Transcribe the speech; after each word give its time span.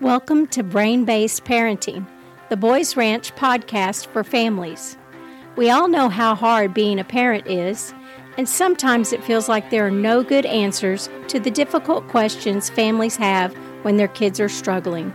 Welcome 0.00 0.46
to 0.48 0.62
Brain 0.62 1.04
Based 1.04 1.44
Parenting, 1.44 2.06
the 2.50 2.56
Boys 2.56 2.96
Ranch 2.96 3.34
podcast 3.34 4.06
for 4.06 4.22
families. 4.22 4.96
We 5.56 5.70
all 5.70 5.88
know 5.88 6.08
how 6.08 6.36
hard 6.36 6.72
being 6.72 7.00
a 7.00 7.04
parent 7.04 7.48
is, 7.48 7.92
and 8.36 8.48
sometimes 8.48 9.12
it 9.12 9.24
feels 9.24 9.48
like 9.48 9.70
there 9.70 9.84
are 9.84 9.90
no 9.90 10.22
good 10.22 10.46
answers 10.46 11.10
to 11.26 11.40
the 11.40 11.50
difficult 11.50 12.06
questions 12.06 12.70
families 12.70 13.16
have 13.16 13.52
when 13.82 13.96
their 13.96 14.06
kids 14.06 14.38
are 14.38 14.48
struggling. 14.48 15.12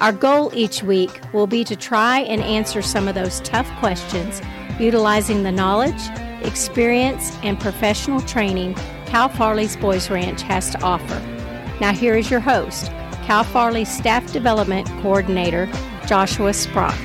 Our 0.00 0.10
goal 0.10 0.50
each 0.52 0.82
week 0.82 1.20
will 1.32 1.46
be 1.46 1.62
to 1.62 1.76
try 1.76 2.18
and 2.22 2.42
answer 2.42 2.82
some 2.82 3.06
of 3.06 3.14
those 3.14 3.38
tough 3.42 3.70
questions 3.78 4.42
utilizing 4.80 5.44
the 5.44 5.52
knowledge, 5.52 6.08
experience, 6.42 7.36
and 7.44 7.60
professional 7.60 8.20
training 8.22 8.74
Cal 9.06 9.28
Farley's 9.28 9.76
Boys 9.76 10.10
Ranch 10.10 10.42
has 10.42 10.70
to 10.70 10.82
offer. 10.82 11.20
Now, 11.80 11.92
here 11.92 12.16
is 12.16 12.32
your 12.32 12.40
host, 12.40 12.90
Cal 13.28 13.44
Farley 13.44 13.84
Staff 13.84 14.32
Development 14.32 14.88
Coordinator, 15.02 15.66
Joshua 16.06 16.48
Sprock. 16.52 16.96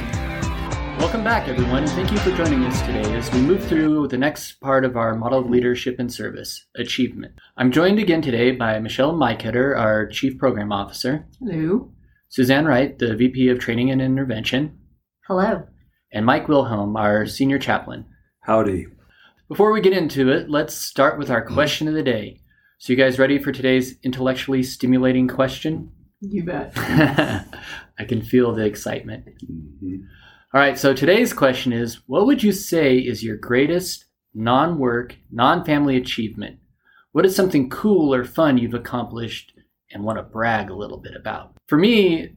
Welcome 0.98 1.22
back, 1.22 1.49
everyone. 1.49 1.86
Thank 1.86 2.13
you 2.13 2.18
for 2.20 2.32
joining 2.32 2.63
us 2.63 2.82
today 2.84 3.13
as 3.13 3.30
we 3.34 3.41
move 3.41 3.62
through 3.68 4.08
the 4.08 4.18
next 4.18 4.54
part 4.62 4.86
of 4.86 4.96
our 4.96 5.16
model 5.16 5.40
of 5.40 5.49
leadership 5.49 5.98
and 5.99 6.09
service, 6.09 6.66
achievement. 6.77 7.34
I'm 7.58 7.73
joined 7.73 7.99
again 7.99 8.22
today 8.22 8.52
by 8.52 8.80
Michelle 8.80 9.13
Maikoetter, 9.13 9.77
our 9.77 10.08
Chief 10.08 10.38
Program 10.38 10.72
Officer. 10.72 11.27
Hello. 11.41 11.91
Suzanne 12.30 12.63
Wright, 12.63 12.98
the 12.98 13.18
VP 13.18 13.49
of 13.49 13.60
Training 13.60 13.91
and 13.91 14.02
Intervention. 14.02 14.80
Hello. 15.27 15.68
And 16.13 16.26
Mike 16.26 16.48
Wilhelm, 16.48 16.96
our 16.96 17.26
Senior 17.26 17.60
Chaplain. 17.60 18.05
Howdy. 18.44 18.88
Before 19.49 19.74
we 19.74 19.82
get 19.82 19.91
into 19.91 20.32
it, 20.32 20.49
let's 20.49 20.74
start 20.74 21.20
with 21.20 21.30
our 21.30 21.46
question 21.46 21.90
of 21.90 21.96
the 21.96 22.02
day. 22.02 22.40
So, 22.77 22.94
you 22.94 22.98
guys 22.98 23.20
ready 23.20 23.40
for 23.40 23.52
today's 23.52 23.98
intellectually 24.04 24.63
stimulating 24.63 25.27
question? 25.27 25.91
You 26.26 26.44
bet. 26.45 26.72
I 26.77 28.05
can 28.08 28.22
feel 28.22 28.54
the 28.54 28.63
excitement. 28.63 29.26
Mm-hmm. 29.26 29.95
All 30.54 30.62
right, 30.62 30.79
so 30.79 30.93
today's 30.93 31.34
question 31.34 31.74
is 31.74 32.02
What 32.07 32.26
would 32.26 32.41
you 32.41 32.54
say 32.54 32.98
is 32.98 33.24
your 33.24 33.35
greatest 33.35 34.05
non 34.34 34.79
work, 34.79 35.18
non 35.32 35.66
family 35.66 35.98
achievement? 35.98 36.60
What 37.12 37.26
is 37.26 37.35
something 37.35 37.70
cool 37.70 38.13
or 38.13 38.24
fun 38.24 38.57
you've 38.57 38.74
accomplished 38.74 39.54
and 39.91 40.04
want 40.04 40.18
to 40.18 40.24
brag 40.24 40.70
a 40.70 40.76
little 40.76 40.98
bit 40.98 41.13
about? 41.13 41.57
For 41.68 41.77
me, 41.77 42.29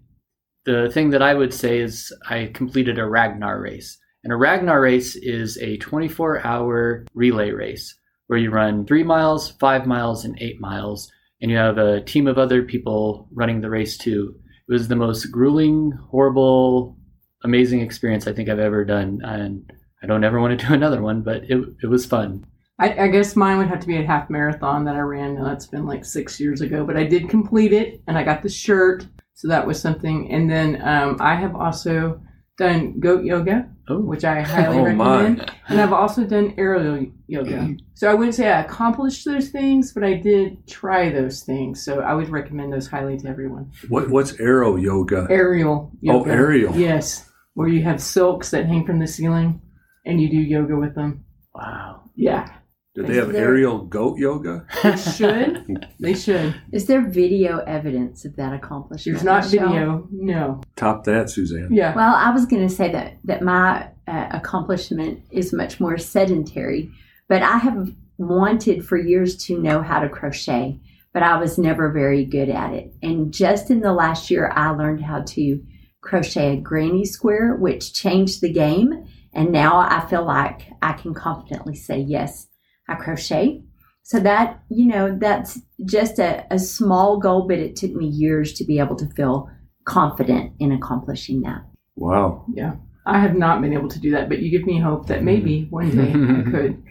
the 0.65 0.91
thing 0.91 1.11
that 1.11 1.23
I 1.23 1.35
would 1.35 1.55
say 1.55 1.79
is 1.79 2.13
I 2.29 2.51
completed 2.53 2.99
a 2.99 3.07
Ragnar 3.07 3.61
race. 3.61 3.99
And 4.25 4.33
a 4.33 4.37
Ragnar 4.37 4.81
race 4.81 5.15
is 5.15 5.57
a 5.59 5.77
24 5.77 6.45
hour 6.45 7.07
relay 7.15 7.53
race 7.53 7.97
where 8.27 8.39
you 8.39 8.51
run 8.51 8.85
three 8.85 9.05
miles, 9.05 9.53
five 9.53 9.87
miles, 9.87 10.25
and 10.25 10.37
eight 10.41 10.61
miles. 10.61 11.13
And 11.41 11.51
you 11.51 11.57
have 11.57 11.79
a 11.79 12.01
team 12.01 12.27
of 12.27 12.39
other 12.39 12.63
people 12.63 13.29
running 13.33 13.61
the 13.61 13.71
race 13.71 13.97
too. 13.97 14.35
It 14.69 14.73
was 14.73 14.89
the 14.89 14.97
most 14.97 15.27
grueling, 15.27 15.93
horrible, 16.11 16.97
amazing 17.45 17.81
experience 17.81 18.27
I 18.27 18.33
think 18.33 18.49
I've 18.49 18.59
ever 18.59 18.85
done. 18.85 19.21
And 19.23 19.71
I 20.03 20.07
don't 20.07 20.25
ever 20.25 20.41
want 20.41 20.59
to 20.59 20.67
do 20.69 20.75
another 20.75 21.03
one, 21.03 21.23
but 21.23 21.45
it, 21.45 21.59
it 21.83 21.87
was 21.87 22.07
fun. 22.07 22.47
I, 22.79 23.05
I, 23.05 23.09
guess 23.09 23.37
mine 23.37 23.57
would 23.57 23.69
have 23.69 23.81
to 23.81 23.87
be 23.87 23.97
a 23.97 24.05
half 24.05 24.29
marathon 24.29 24.85
that 24.85 24.97
I 24.97 25.01
ran. 25.01 25.43
That's 25.43 25.67
been 25.67 25.87
like 25.87 26.05
six 26.05 26.39
years 26.39 26.61
ago, 26.61 26.85
but 26.85 26.97
I 26.97 27.05
did 27.05 27.31
complete 27.31 27.73
it 27.73 28.03
and 28.07 28.19
I 28.19 28.23
got 28.23 28.43
the 28.43 28.51
shirt. 28.51 29.07
So 29.33 29.49
that 29.49 29.67
was 29.67 29.81
something. 29.81 30.31
And 30.31 30.51
then 30.51 30.83
um, 30.83 31.17
I 31.21 31.37
have 31.37 31.57
also 31.57 32.21
done 32.57 32.99
goat 33.01 33.25
yoga, 33.25 33.69
oh. 33.89 34.01
which 34.01 34.25
I 34.25 34.41
highly 34.43 34.79
oh, 34.79 34.85
recommend. 34.85 35.39
My. 35.39 35.49
And 35.69 35.81
I've 35.81 35.93
also 35.93 36.25
done 36.25 36.55
aerial 36.57 37.07
yoga. 37.27 37.77
So 37.95 38.11
I 38.11 38.15
wouldn't 38.15 38.35
say 38.35 38.51
I 38.51 38.61
accomplished 38.61 39.25
those 39.25 39.51
things, 39.51 39.93
but 39.93 40.05
I 40.05 40.15
did 40.15 40.67
try 40.67 41.11
those 41.11 41.43
things. 41.43 41.85
So 41.85 42.01
I 42.01 42.15
would 42.15 42.29
recommend 42.29 42.73
those 42.73 42.87
highly 42.87 43.19
to 43.19 43.29
everyone. 43.29 43.73
What 43.89 44.11
What's 44.11 44.39
aerial 44.41 44.79
yoga? 44.79 45.27
Aerial 45.31 45.91
oh, 45.93 45.99
yoga. 46.01 46.31
Oh, 46.31 46.33
aerial. 46.33 46.77
Yes, 46.77 47.29
where 47.55 47.69
you 47.69 47.83
have 47.83 48.01
silks 48.01 48.51
that 48.51 48.67
hang 48.67 48.87
from 48.87 48.99
the 48.99 49.07
ceiling, 49.07 49.61
and 50.05 50.21
you 50.21 50.29
do 50.29 50.37
yoga 50.37 50.77
with 50.77 50.95
them. 50.95 51.25
Wow. 51.55 52.11
Yeah. 52.15 52.56
Do 52.97 53.03
they 53.03 53.17
have 53.17 53.31
there, 53.31 53.49
aerial 53.49 53.81
goat 53.85 54.17
yoga? 54.17 54.67
They 54.83 54.97
should. 54.97 55.87
they 56.01 56.15
should. 56.15 56.59
Is 56.73 56.87
there 56.87 57.07
video 57.07 57.59
evidence 57.59 58.25
of 58.25 58.35
that 58.37 58.55
accomplishment? 58.55 59.17
There's 59.19 59.25
not 59.25 59.45
video. 59.45 60.09
No. 60.11 60.63
Top 60.77 61.05
that, 61.05 61.29
Suzanne. 61.29 61.69
Yeah. 61.71 61.95
Well, 61.95 62.15
I 62.15 62.31
was 62.31 62.47
going 62.47 62.67
to 62.67 62.75
say 62.75 62.91
that 62.93 63.19
that 63.25 63.43
my 63.43 63.91
uh, 64.09 64.29
accomplishment 64.31 65.23
is 65.31 65.53
much 65.53 65.79
more 65.79 65.99
sedentary, 65.99 66.91
but 67.29 67.43
I 67.43 67.59
have 67.59 67.93
wanted 68.17 68.87
for 68.87 68.97
years 68.97 69.37
to 69.45 69.61
know 69.61 69.83
how 69.83 70.01
to 70.01 70.09
crochet, 70.09 70.81
but 71.13 71.23
I 71.23 71.37
was 71.37 71.59
never 71.59 71.93
very 71.93 72.25
good 72.25 72.49
at 72.49 72.73
it. 72.73 72.95
And 73.03 73.31
just 73.31 73.71
in 73.71 73.81
the 73.81 73.93
last 73.93 74.31
year, 74.31 74.51
I 74.55 74.71
learned 74.71 75.05
how 75.05 75.21
to 75.21 75.63
crochet 76.01 76.55
a 76.55 76.61
granny 76.61 77.05
square, 77.05 77.57
which 77.57 77.93
changed 77.93 78.41
the 78.41 78.51
game. 78.51 79.07
And 79.35 79.53
now 79.53 79.77
I 79.77 80.07
feel 80.09 80.25
like 80.25 80.63
I 80.81 80.95
can 80.95 81.13
confidently 81.13 81.75
say 81.75 81.99
yes 81.99 82.47
I 82.89 82.95
crochet. 82.95 83.63
So 84.03 84.21
that, 84.21 84.63
you 84.69 84.87
know, 84.87 85.17
that's 85.19 85.61
just 85.85 86.21
a, 86.21 86.47
a 86.51 86.59
small 86.59 87.19
goal, 87.19 87.49
but 87.49 87.59
it 87.59 87.75
took 87.75 87.93
me 87.93 88.07
years 88.07 88.53
to 88.55 88.65
be 88.65 88.79
able 88.79 88.95
to 88.97 89.07
feel 89.07 89.51
confident 89.85 90.53
in 90.61 90.71
accomplishing 90.71 91.41
that. 91.43 91.65
Wow. 91.97 92.45
Yeah. 92.55 92.77
I 93.05 93.21
have 93.21 93.37
not 93.37 93.61
been 93.61 93.73
able 93.73 93.89
to 93.89 93.99
do 93.99 94.11
that, 94.13 94.29
but 94.29 94.41
you 94.41 94.51
give 94.51 94.67
me 94.67 94.81
hope 94.81 95.07
that 95.07 95.23
maybe 95.23 95.63
mm-hmm. 95.63 95.75
one 95.75 95.91
day 95.91 96.11
I 96.11 96.51
could. 96.51 96.83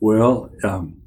Well, 0.00 0.50
um, 0.62 1.02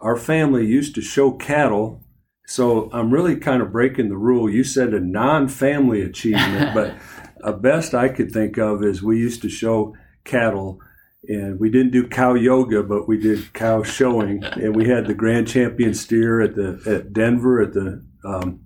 our 0.00 0.16
family 0.16 0.66
used 0.66 0.94
to 0.94 1.02
show 1.02 1.32
cattle, 1.32 2.02
so 2.46 2.88
I'm 2.92 3.12
really 3.12 3.36
kind 3.36 3.62
of 3.62 3.72
breaking 3.72 4.08
the 4.08 4.16
rule. 4.16 4.48
You 4.48 4.64
said 4.64 4.94
a 4.94 5.00
non-family 5.00 6.02
achievement, 6.02 6.70
but 6.74 6.94
a 7.42 7.52
best 7.52 7.94
I 7.94 8.08
could 8.08 8.32
think 8.32 8.58
of 8.58 8.82
is 8.82 9.02
we 9.02 9.18
used 9.18 9.42
to 9.42 9.48
show 9.48 9.94
cattle 10.24 10.80
and 11.26 11.58
we 11.58 11.70
didn't 11.70 11.92
do 11.92 12.06
cow 12.06 12.34
yoga, 12.34 12.82
but 12.82 13.08
we 13.08 13.18
did 13.18 13.52
cow 13.52 13.82
showing, 13.82 14.44
and 14.54 14.76
we 14.76 14.88
had 14.88 15.06
the 15.06 15.14
grand 15.14 15.48
champion 15.48 15.94
steer 15.94 16.40
at 16.40 16.54
the 16.54 16.80
at 16.86 17.12
Denver 17.12 17.60
at 17.60 17.72
the 17.72 18.04
um, 18.24 18.60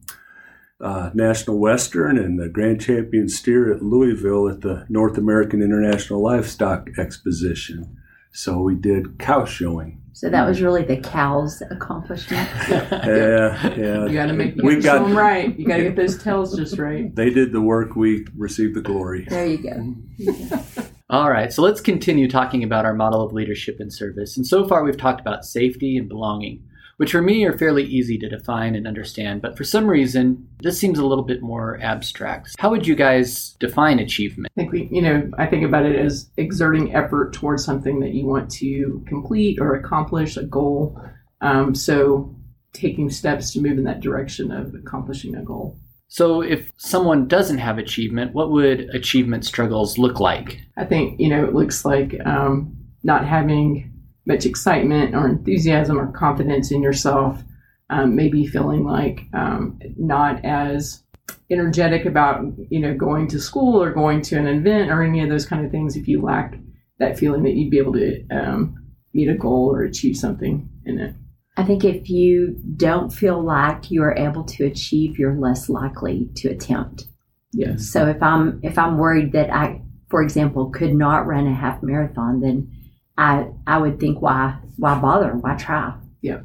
uh, 0.81 1.11
National 1.15 1.59
Western, 1.59 2.19
and 2.19 2.39
the 2.39 2.49
grand 2.49 2.81
champion 2.81 3.29
steer 3.29 3.73
at 3.73 3.83
Louisville 3.83 4.49
at 4.49 4.61
the 4.61 4.85
North 4.89 5.17
American 5.17 5.63
International 5.63 6.23
Livestock 6.23 6.89
Exposition. 6.99 7.97
So 8.33 8.61
we 8.61 8.75
did 8.75 9.19
cow 9.19 9.45
showing. 9.45 10.01
So 10.15 10.29
that 10.29 10.47
was 10.47 10.61
really 10.61 10.84
the 10.84 10.99
cow's 10.99 11.63
accomplishment. 11.71 12.49
yeah, 12.69 13.75
yeah. 13.75 14.07
You 14.07 14.13
got 14.13 14.27
to 14.27 14.33
make 14.34 14.57
we 14.57 14.79
got 14.79 15.03
them 15.03 15.17
right. 15.17 15.59
You 15.59 15.67
got 15.67 15.79
to 15.79 15.84
get 15.84 15.97
those 15.97 16.23
tails 16.23 16.55
just 16.57 16.79
right. 16.79 17.15
They 17.15 17.31
did 17.31 17.53
the 17.53 17.63
work. 17.63 17.97
We 17.97 18.27
received 18.37 18.75
the 18.75 18.83
glory. 18.83 19.27
There 19.29 19.47
you 19.47 19.59
go. 19.59 20.83
All 21.12 21.31
right, 21.31 21.53
so 21.53 21.61
let's 21.61 21.83
continue 21.83 22.27
talking 22.27 22.65
about 22.65 22.87
our 22.87 22.95
model 22.95 23.21
of 23.21 23.34
leadership 23.34 23.81
and 23.81 23.93
service. 23.93 24.39
And 24.39 24.47
so 24.47 24.67
far, 24.67 24.83
we've 24.83 24.97
talked 24.97 25.21
about 25.21 25.45
safety 25.45 25.99
and 25.99 26.09
belonging, 26.09 26.67
which 26.97 27.12
for 27.12 27.21
me 27.21 27.45
are 27.45 27.53
fairly 27.53 27.84
easy 27.84 28.17
to 28.17 28.31
define 28.31 28.75
and 28.75 28.87
understand. 28.87 29.43
But 29.43 29.55
for 29.55 29.62
some 29.62 29.87
reason, 29.87 30.49
this 30.61 30.78
seems 30.78 30.99
a 30.99 31.05
little 31.05 31.22
bit 31.22 31.43
more 31.43 31.78
abstract. 31.83 32.56
How 32.59 32.71
would 32.71 32.87
you 32.87 32.95
guys 32.95 33.51
define 33.61 33.99
achievement? 33.99 34.55
I 34.56 34.62
think 34.62 34.72
we, 34.72 34.89
you 34.91 35.03
know, 35.03 35.31
I 35.37 35.45
think 35.45 35.67
about 35.67 35.84
it 35.84 35.97
as 35.97 36.31
exerting 36.39 36.95
effort 36.95 37.34
towards 37.34 37.62
something 37.62 38.01
that 38.01 38.15
you 38.15 38.25
want 38.25 38.51
to 38.53 39.05
complete 39.06 39.59
or 39.61 39.75
accomplish, 39.75 40.39
a 40.39 40.45
goal. 40.45 40.99
Um, 41.43 41.75
so 41.75 42.34
taking 42.72 43.11
steps 43.11 43.53
to 43.53 43.61
move 43.61 43.77
in 43.77 43.84
that 43.84 44.01
direction 44.01 44.51
of 44.51 44.75
accomplishing 44.75 45.34
a 45.34 45.43
goal. 45.43 45.77
So, 46.12 46.43
if 46.43 46.71
someone 46.77 47.27
doesn't 47.27 47.56
have 47.56 47.78
achievement, 47.78 48.34
what 48.34 48.50
would 48.50 48.81
achievement 48.95 49.47
struggles 49.47 49.97
look 49.97 50.21
like? 50.21 50.61
I 50.77 50.84
think, 50.84 51.19
you 51.19 51.31
know, 51.31 51.43
it 51.43 51.55
looks 51.55 51.87
like 51.87 52.21
um, 52.27 52.77
not 53.03 53.27
having 53.27 53.91
much 54.27 54.45
excitement 54.45 55.15
or 55.15 55.27
enthusiasm 55.27 55.99
or 55.99 56.12
confidence 56.12 56.71
in 56.71 56.83
yourself, 56.83 57.43
um, 57.89 58.15
maybe 58.15 58.47
feeling 58.47 58.84
like 58.84 59.22
um, 59.33 59.78
not 59.97 60.45
as 60.45 61.03
energetic 61.51 62.04
about, 62.04 62.45
you 62.69 62.81
know, 62.81 62.92
going 62.92 63.27
to 63.28 63.41
school 63.41 63.83
or 63.83 63.91
going 63.91 64.21
to 64.21 64.36
an 64.36 64.47
event 64.47 64.91
or 64.91 65.03
any 65.03 65.22
of 65.22 65.31
those 65.31 65.47
kind 65.47 65.65
of 65.65 65.72
things 65.72 65.97
if 65.97 66.07
you 66.07 66.21
lack 66.21 66.59
that 66.98 67.19
feeling 67.19 67.42
that 67.45 67.54
you'd 67.54 67.71
be 67.71 67.78
able 67.78 67.95
to 67.95 68.22
um, 68.28 68.77
meet 69.15 69.31
a 69.31 69.34
goal 69.34 69.75
or 69.75 69.83
achieve 69.83 70.19
something 70.19 70.69
in 70.84 71.01
it. 71.01 71.15
I 71.57 71.65
think 71.65 71.84
if 71.84 72.09
you 72.09 72.59
don't 72.77 73.10
feel 73.10 73.43
like 73.43 73.91
you 73.91 74.03
are 74.03 74.16
able 74.16 74.45
to 74.45 74.65
achieve, 74.65 75.19
you're 75.19 75.37
less 75.37 75.69
likely 75.69 76.31
to 76.37 76.49
attempt. 76.49 77.09
Yes. 77.53 77.91
So 77.91 78.07
if 78.07 78.22
I'm 78.22 78.60
if 78.63 78.78
I'm 78.78 78.97
worried 78.97 79.33
that 79.33 79.51
I, 79.51 79.83
for 80.09 80.22
example, 80.22 80.71
could 80.71 80.95
not 80.95 81.27
run 81.27 81.47
a 81.47 81.54
half 81.54 81.83
marathon, 81.83 82.41
then 82.41 82.72
I 83.19 83.49
I 83.66 83.78
would 83.78 84.01
think 84.01 84.22
why 84.22 84.59
why 84.78 84.99
bother? 84.99 85.33
Why 85.33 85.57
try? 85.57 85.95
Yeah. 86.22 86.41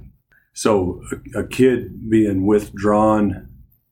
So 0.53 1.01
a, 1.35 1.39
a 1.39 1.47
kid 1.47 2.09
being 2.09 2.45
withdrawn 2.45 3.47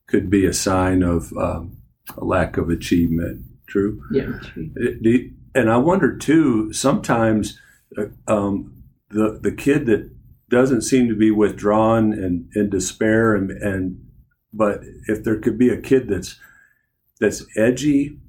could 0.07 0.29
be 0.29 0.45
a 0.45 0.53
sign 0.53 1.01
of 1.01 1.31
um, 1.37 1.77
a 2.17 2.25
lack 2.25 2.57
of 2.57 2.69
achievement. 2.69 3.45
True. 3.67 4.01
Yeah. 4.11 4.39
True. 4.43 4.69
It, 4.75 5.31
and 5.53 5.69
I 5.71 5.77
wonder 5.77 6.17
too. 6.17 6.73
Sometimes 6.73 7.57
uh, 7.97 8.07
um, 8.27 8.83
the 9.09 9.39
the 9.41 9.53
kid 9.53 9.85
that 9.85 10.11
doesn't 10.49 10.81
seem 10.81 11.07
to 11.07 11.15
be 11.15 11.31
withdrawn 11.31 12.13
and 12.13 12.49
in 12.55 12.69
despair 12.69 13.35
and, 13.35 13.51
and 13.51 13.99
But 14.53 14.81
if 15.07 15.23
there 15.23 15.39
could 15.39 15.57
be 15.57 15.69
a 15.69 15.81
kid 15.81 16.07
that's 16.07 16.39
that's 17.19 17.45
edgy 17.57 18.19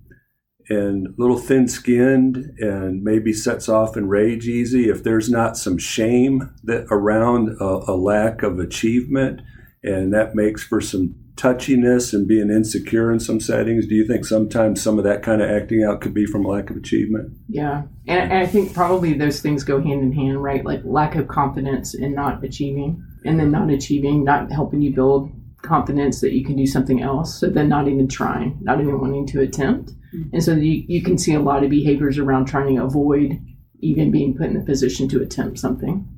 and 0.69 1.07
a 1.07 1.15
little 1.17 1.39
thin 1.39 1.69
skinned 1.69 2.37
and 2.59 3.03
maybe 3.03 3.33
sets 3.33 3.69
off 3.69 3.97
in 3.97 4.09
rage 4.09 4.49
easy, 4.49 4.89
if 4.89 5.03
there's 5.05 5.31
not 5.31 5.57
some 5.57 5.79
shame 5.79 6.55
that 6.65 6.87
around 6.91 7.57
a, 7.61 7.65
a 7.93 7.97
lack 7.97 8.43
of 8.43 8.59
achievement, 8.59 9.43
and 9.85 10.13
that 10.13 10.35
makes 10.35 10.65
for 10.65 10.81
some 10.81 11.15
touchiness 11.37 12.13
and 12.13 12.27
being 12.27 12.51
insecure 12.51 13.13
in 13.13 13.21
some 13.21 13.41
settings, 13.41 13.87
do 13.87 13.95
you 13.95 14.07
think 14.07 14.25
sometimes 14.25 14.83
some 14.83 14.99
of 14.99 15.05
that 15.05 15.23
kind 15.23 15.43
of 15.43 15.51
acting 15.51 15.85
out 15.85 16.01
could 16.01 16.15
be 16.15 16.27
from 16.27 16.45
lack 16.45 16.71
of 16.71 16.77
achievement? 16.77 17.33
Yeah. 17.49 17.83
And, 18.09 18.33
and 18.33 18.39
I 18.39 18.47
think 18.47 18.75
probably 18.75 19.13
those 19.13 19.41
things 19.41 19.63
go 19.63 19.81
hand 19.81 20.03
in 20.03 20.13
hand, 20.13 20.43
right? 20.43 20.65
Like 20.65 20.81
lack 20.85 21.15
of 21.15 21.29
confidence 21.29 21.95
in 21.95 22.15
not 22.15 22.43
achieving, 22.43 23.05
and 23.25 23.39
then 23.39 23.51
not 23.51 23.71
achieving, 23.71 24.25
not 24.25 24.51
helping 24.51 24.81
you 24.81 24.95
build 24.95 25.31
confidence 25.63 26.21
that 26.21 26.33
you 26.33 26.45
can 26.45 26.57
do 26.57 26.67
something 26.67 27.03
else. 27.03 27.39
So 27.39 27.49
then 27.49 27.69
not 27.69 27.89
even 27.89 28.09
trying, 28.09 28.59
not 28.63 28.81
even 28.81 29.01
wanting 29.01 29.27
to 29.29 29.41
attempt. 29.41 29.91
Mm-hmm. 30.15 30.31
And 30.33 30.45
so 30.45 30.53
you, 30.53 30.85
you 30.87 31.03
can 31.03 31.19
see 31.19 31.35
a 31.35 31.41
lot 31.41 31.65
of 31.65 31.71
behaviors 31.71 32.19
around 32.19 32.47
trying 32.47 32.77
to 32.77 32.85
avoid 32.85 33.39
even 33.81 34.11
being 34.11 34.35
put 34.37 34.47
in 34.47 34.55
the 34.55 34.65
position 34.65 35.09
to 35.09 35.21
attempt 35.21 35.59
something. 35.59 36.09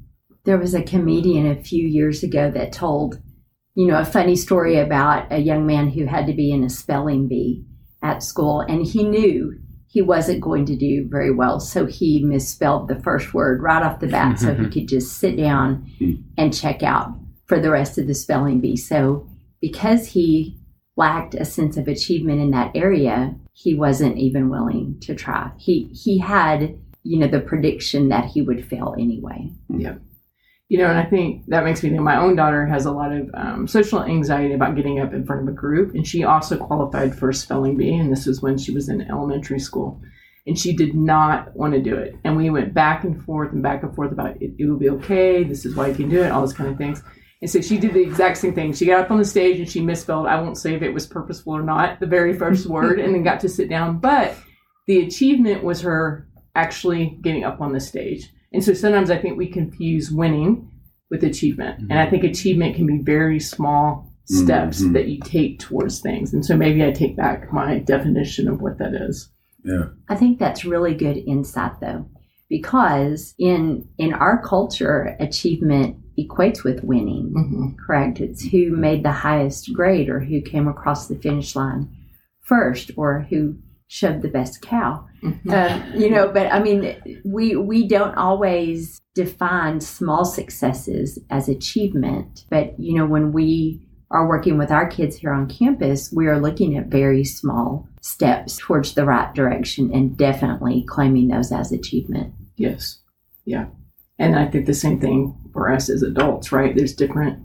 There 0.45 0.59
was 0.59 0.75
a 0.75 0.83
comedian 0.83 1.47
a 1.47 1.63
few 1.63 1.87
years 1.87 2.23
ago 2.23 2.51
that 2.53 2.73
told, 2.73 3.21
you 3.79 3.87
know, 3.87 3.97
a 3.97 4.05
funny 4.05 4.35
story 4.35 4.77
about 4.77 5.31
a 5.31 5.39
young 5.39 5.65
man 5.65 5.89
who 5.89 6.05
had 6.05 6.27
to 6.27 6.33
be 6.33 6.51
in 6.51 6.65
a 6.65 6.69
spelling 6.69 7.29
bee 7.29 7.65
at 8.03 8.25
school 8.25 8.61
and 8.61 8.85
he 8.85 9.05
knew 9.05 9.57
he 9.87 10.03
wasn't 10.03 10.41
going 10.41 10.67
to 10.67 10.75
do 10.75 11.07
very 11.09 11.33
well. 11.33 11.61
So 11.61 11.87
he 11.87 12.25
misspelled 12.25 12.89
the 12.89 13.01
first 13.01 13.33
word 13.33 13.63
right 13.63 13.81
off 13.81 14.01
the 14.01 14.09
bat 14.09 14.41
so 14.41 14.49
he 14.49 14.63
mm-hmm. 14.63 14.71
could 14.71 14.89
just 14.89 15.19
sit 15.19 15.37
down 15.37 15.89
mm-hmm. 16.01 16.21
and 16.37 16.53
check 16.53 16.83
out 16.83 17.15
for 17.47 17.61
the 17.61 17.71
rest 17.71 17.99
of 17.99 18.09
the 18.09 18.17
spelling 18.17 18.61
bee. 18.61 18.77
So 18.77 19.29
because 19.61 20.09
he 20.09 20.59
lacked 20.97 21.37
a 21.37 21.45
sense 21.45 21.77
of 21.77 21.87
achievement 21.87 22.41
in 22.41 22.51
that 22.51 22.73
area, 22.75 23.37
he 23.53 23.75
wasn't 23.75 24.19
even 24.19 24.51
willing 24.51 24.99
to 25.03 25.15
try. 25.15 25.53
He 25.57 25.85
he 25.93 26.19
had, 26.19 26.77
you 27.05 27.21
know, 27.21 27.29
the 27.29 27.39
prediction 27.39 28.09
that 28.09 28.25
he 28.25 28.43
would 28.43 28.67
fail 28.67 28.97
anyway. 28.99 29.53
Yeah. 29.69 29.95
You 30.69 30.79
know, 30.79 30.87
and 30.87 30.99
I 30.99 31.05
think 31.05 31.47
that 31.47 31.65
makes 31.65 31.83
me 31.83 31.89
think 31.89 32.03
my 32.03 32.17
own 32.17 32.37
daughter 32.37 32.67
has 32.67 32.85
a 32.85 32.93
lot 32.93 33.11
of 33.11 33.31
um, 33.33 33.67
social 33.67 34.05
anxiety 34.05 34.53
about 34.53 34.77
getting 34.77 35.01
up 35.01 35.15
in 35.15 35.25
front 35.25 35.43
of 35.43 35.49
a 35.49 35.57
group. 35.57 35.95
And 35.95 36.07
she 36.07 36.25
also 36.25 36.59
qualified 36.59 37.19
for 37.19 37.31
a 37.31 37.35
spelling 37.35 37.77
bee. 37.77 37.95
And 37.95 38.13
this 38.13 38.27
was 38.27 38.43
when 38.43 38.59
she 38.59 38.71
was 38.71 38.91
in 38.91 39.01
elementary 39.01 39.61
school. 39.61 40.03
And 40.47 40.59
she 40.59 40.75
did 40.75 40.95
not 40.95 41.55
want 41.57 41.73
to 41.73 41.81
do 41.81 41.95
it. 41.97 42.17
And 42.25 42.37
we 42.37 42.51
went 42.51 42.75
back 42.75 43.05
and 43.05 43.23
forth 43.25 43.53
and 43.53 43.63
back 43.63 43.83
and 43.83 43.95
forth 43.95 44.13
about 44.13 44.41
it, 44.43 44.53
it 44.59 44.67
will 44.67 44.79
be 44.79 44.91
okay. 44.91 45.43
This 45.43 45.65
is 45.65 45.75
why 45.75 45.89
you 45.89 45.95
can 45.95 46.11
do 46.11 46.23
it, 46.23 46.31
all 46.31 46.43
those 46.43 46.53
kind 46.53 46.71
of 46.71 46.77
things. 46.77 47.03
And 47.41 47.51
so 47.51 47.61
she 47.61 47.79
did 47.79 47.95
the 47.95 48.03
exact 48.03 48.39
same 48.39 48.55
thing. 48.55 48.73
She 48.73 48.87
got 48.87 49.01
up 49.05 49.11
on 49.11 49.19
the 49.19 49.25
stage 49.25 49.59
and 49.59 49.69
she 49.69 49.81
misspelled, 49.81 50.27
I 50.27 50.41
won't 50.41 50.59
say 50.59 50.75
if 50.75 50.83
it 50.83 50.93
was 50.93 51.07
purposeful 51.07 51.57
or 51.57 51.63
not, 51.63 52.01
the 52.01 52.07
very 52.07 52.37
first 52.37 52.67
word, 52.69 52.99
and 52.99 53.15
then 53.15 53.23
got 53.23 53.41
to 53.41 53.49
sit 53.49 53.69
down. 53.69 54.01
But 54.01 54.37
the 54.87 55.01
achievement 55.01 55.63
was 55.63 55.81
her 55.83 56.29
actually 56.55 57.19
getting 57.23 57.45
up 57.45 57.61
on 57.61 57.73
the 57.73 57.81
stage. 57.81 58.33
And 58.53 58.65
so 58.65 58.73
sometimes 58.73 59.11
I 59.11 59.19
think 59.19 59.37
we 59.37 59.49
confuse 59.49 60.11
winning 60.11 60.71
with 61.11 61.25
achievement. 61.25 61.81
Mm-hmm. 61.81 61.91
And 61.91 62.01
I 62.01 62.09
think 62.09 62.25
achievement 62.25 62.77
can 62.77 62.87
be 62.87 62.99
very 63.03 63.41
small 63.41 64.13
steps 64.25 64.83
mm-hmm. 64.83 64.93
that 64.93 65.09
you 65.09 65.21
take 65.21 65.59
towards 65.59 66.01
things. 66.01 66.35
And 66.35 66.45
so 66.45 66.57
maybe 66.57 66.85
I 66.85 66.91
take 66.91 67.17
back 67.17 67.53
my 67.53 67.79
definition 67.79 68.49
of 68.49 68.61
what 68.61 68.79
that 68.79 68.95
is. 68.95 69.31
Yeah. 69.65 69.85
I 70.09 70.17
think 70.17 70.39
that's 70.39 70.65
really 70.65 70.95
good 70.95 71.17
insight 71.17 71.81
though. 71.81 72.09
Because 72.49 73.35
in 73.39 73.87
in 73.99 74.15
our 74.15 74.43
culture, 74.43 75.17
achievement 75.21 75.97
equates 76.19 76.65
with 76.65 76.83
winning, 76.83 77.35
mm-hmm. 77.37 77.85
correct? 77.85 78.21
It's 78.21 78.43
who 78.43 78.71
made 78.71 79.03
the 79.03 79.13
highest 79.13 79.73
grade 79.75 80.09
or 80.09 80.21
who 80.21 80.41
came 80.41 80.67
across 80.67 81.09
the 81.09 81.17
finish 81.17 81.55
line 81.55 81.95
first 82.41 82.91
or 82.97 83.27
who 83.29 83.57
shoved 83.89 84.23
the 84.23 84.29
best 84.29 84.63
cow. 84.63 85.05
Mm-hmm. 85.23 85.51
Um, 85.51 86.01
you 86.01 86.11
know, 86.11 86.29
but 86.29 86.53
I 86.53 86.61
mean, 86.61 87.21
we 87.25 87.57
we 87.57 87.89
don't 87.89 88.15
always 88.15 89.01
define 89.15 89.81
small 89.81 90.25
successes 90.25 91.19
as 91.31 91.49
achievement. 91.49 92.45
But 92.51 92.79
you 92.79 92.95
know, 92.97 93.07
when 93.07 93.33
we 93.33 93.81
are 94.11 94.29
working 94.29 94.57
with 94.57 94.71
our 94.71 94.87
kids 94.87 95.17
here 95.17 95.33
on 95.33 95.49
campus, 95.49 96.13
we 96.13 96.27
are 96.29 96.41
looking 96.41 96.77
at 96.77 96.87
very 96.87 97.25
small 97.25 97.89
steps 98.01 98.59
towards 98.59 98.95
the 98.95 99.05
right 99.05 99.35
direction 99.35 99.93
and 99.93 100.17
definitely 100.17 100.85
claiming 100.87 101.29
those 101.29 101.51
as 101.53 101.73
achievement. 101.73 102.33
Yes. 102.57 103.01
Yeah. 103.45 103.67
And 104.19 104.37
I 104.37 104.47
think 104.47 104.67
the 104.67 104.75
same 104.75 105.01
thing 105.01 105.35
for 105.53 105.71
us 105.73 105.89
as 105.89 106.03
adults, 106.03 106.53
right? 106.53 106.75
There's 106.75 106.95
different 106.95 107.41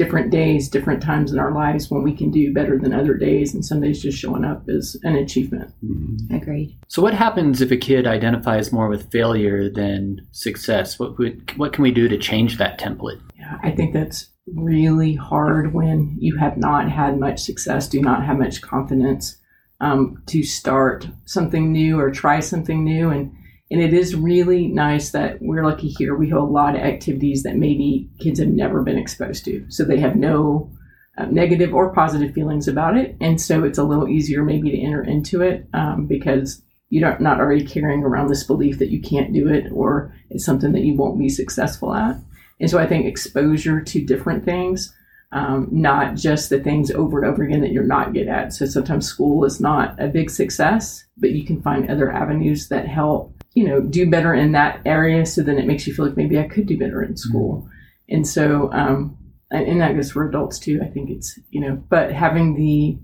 different 0.00 0.30
days, 0.30 0.70
different 0.70 1.02
times 1.02 1.30
in 1.30 1.38
our 1.38 1.52
lives 1.52 1.90
when 1.90 2.02
we 2.02 2.14
can 2.16 2.30
do 2.30 2.54
better 2.54 2.78
than 2.78 2.94
other 2.94 3.12
days, 3.12 3.52
and 3.52 3.62
some 3.62 3.82
days 3.82 4.00
just 4.00 4.16
showing 4.16 4.46
up 4.46 4.62
is 4.66 4.98
an 5.02 5.14
achievement. 5.14 5.70
Mm-hmm. 5.84 6.34
Agreed. 6.34 6.74
So, 6.88 7.02
what 7.02 7.12
happens 7.12 7.60
if 7.60 7.70
a 7.70 7.76
kid 7.76 8.06
identifies 8.06 8.72
more 8.72 8.88
with 8.88 9.10
failure 9.12 9.68
than 9.68 10.26
success? 10.32 10.98
What 10.98 11.18
would, 11.18 11.54
what 11.58 11.74
can 11.74 11.82
we 11.82 11.90
do 11.90 12.08
to 12.08 12.16
change 12.16 12.56
that 12.56 12.80
template? 12.80 13.20
Yeah, 13.38 13.58
I 13.62 13.72
think 13.72 13.92
that's 13.92 14.28
really 14.46 15.14
hard 15.16 15.74
when 15.74 16.16
you 16.18 16.38
have 16.38 16.56
not 16.56 16.90
had 16.90 17.20
much 17.20 17.38
success, 17.38 17.86
do 17.86 18.00
not 18.00 18.24
have 18.24 18.38
much 18.38 18.62
confidence 18.62 19.36
um, 19.82 20.22
to 20.28 20.42
start 20.42 21.08
something 21.26 21.72
new 21.72 22.00
or 22.00 22.10
try 22.10 22.40
something 22.40 22.82
new, 22.82 23.10
and 23.10 23.36
and 23.70 23.80
it 23.80 23.94
is 23.94 24.16
really 24.16 24.66
nice 24.66 25.10
that 25.10 25.40
we're 25.40 25.64
lucky 25.64 25.88
here. 25.88 26.16
We 26.16 26.28
have 26.30 26.38
a 26.38 26.44
lot 26.44 26.74
of 26.74 26.82
activities 26.82 27.44
that 27.44 27.56
maybe 27.56 28.10
kids 28.18 28.40
have 28.40 28.48
never 28.48 28.82
been 28.82 28.98
exposed 28.98 29.44
to. 29.44 29.64
So 29.68 29.84
they 29.84 30.00
have 30.00 30.16
no 30.16 30.72
uh, 31.16 31.26
negative 31.26 31.72
or 31.72 31.94
positive 31.94 32.34
feelings 32.34 32.66
about 32.66 32.96
it. 32.96 33.16
And 33.20 33.40
so 33.40 33.62
it's 33.62 33.78
a 33.78 33.84
little 33.84 34.08
easier 34.08 34.42
maybe 34.42 34.70
to 34.70 34.80
enter 34.80 35.04
into 35.04 35.42
it 35.42 35.68
um, 35.72 36.06
because 36.06 36.62
you're 36.88 37.16
not 37.20 37.38
already 37.38 37.64
carrying 37.64 38.02
around 38.02 38.28
this 38.28 38.42
belief 38.42 38.80
that 38.80 38.90
you 38.90 39.00
can't 39.00 39.32
do 39.32 39.48
it 39.48 39.70
or 39.72 40.12
it's 40.30 40.44
something 40.44 40.72
that 40.72 40.82
you 40.82 40.96
won't 40.96 41.18
be 41.18 41.28
successful 41.28 41.94
at. 41.94 42.16
And 42.58 42.68
so 42.68 42.78
I 42.78 42.86
think 42.86 43.06
exposure 43.06 43.80
to 43.80 44.04
different 44.04 44.44
things, 44.44 44.92
um, 45.30 45.68
not 45.70 46.16
just 46.16 46.50
the 46.50 46.58
things 46.58 46.90
over 46.90 47.22
and 47.22 47.32
over 47.32 47.44
again 47.44 47.60
that 47.60 47.70
you're 47.70 47.84
not 47.84 48.12
good 48.12 48.26
at. 48.26 48.52
So 48.52 48.66
sometimes 48.66 49.06
school 49.06 49.44
is 49.44 49.60
not 49.60 49.94
a 50.02 50.08
big 50.08 50.28
success, 50.28 51.04
but 51.16 51.30
you 51.30 51.44
can 51.44 51.62
find 51.62 51.88
other 51.88 52.10
avenues 52.10 52.68
that 52.68 52.88
help 52.88 53.39
you 53.54 53.66
know, 53.66 53.80
do 53.80 54.08
better 54.08 54.32
in 54.34 54.52
that 54.52 54.80
area. 54.84 55.26
So 55.26 55.42
then 55.42 55.58
it 55.58 55.66
makes 55.66 55.86
you 55.86 55.94
feel 55.94 56.06
like 56.06 56.16
maybe 56.16 56.38
I 56.38 56.48
could 56.48 56.66
do 56.66 56.78
better 56.78 57.02
in 57.02 57.16
school. 57.16 57.62
Mm-hmm. 57.62 58.14
And 58.14 58.28
so, 58.28 58.72
um, 58.72 59.16
and 59.50 59.80
that 59.80 59.94
goes 59.94 60.12
for 60.12 60.28
adults 60.28 60.58
too. 60.58 60.80
I 60.82 60.86
think 60.86 61.10
it's, 61.10 61.38
you 61.50 61.60
know, 61.60 61.82
but 61.88 62.12
having 62.12 62.54
the, 62.54 62.98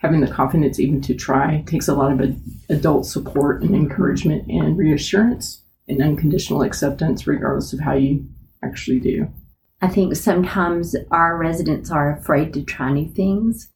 having 0.00 0.20
the 0.20 0.30
confidence 0.30 0.78
even 0.78 1.00
to 1.02 1.14
try 1.14 1.62
takes 1.66 1.88
a 1.88 1.94
lot 1.94 2.12
of 2.12 2.36
adult 2.68 3.06
support 3.06 3.62
and 3.62 3.74
encouragement 3.74 4.48
and 4.48 4.78
reassurance 4.78 5.62
and 5.88 6.00
unconditional 6.00 6.62
acceptance, 6.62 7.26
regardless 7.26 7.72
of 7.72 7.80
how 7.80 7.94
you 7.94 8.24
actually 8.62 9.00
do. 9.00 9.28
I 9.82 9.88
think 9.88 10.14
sometimes 10.14 10.94
our 11.10 11.36
residents 11.36 11.90
are 11.90 12.16
afraid 12.16 12.52
to 12.54 12.62
try 12.62 12.92
new 12.92 13.08
things 13.08 13.69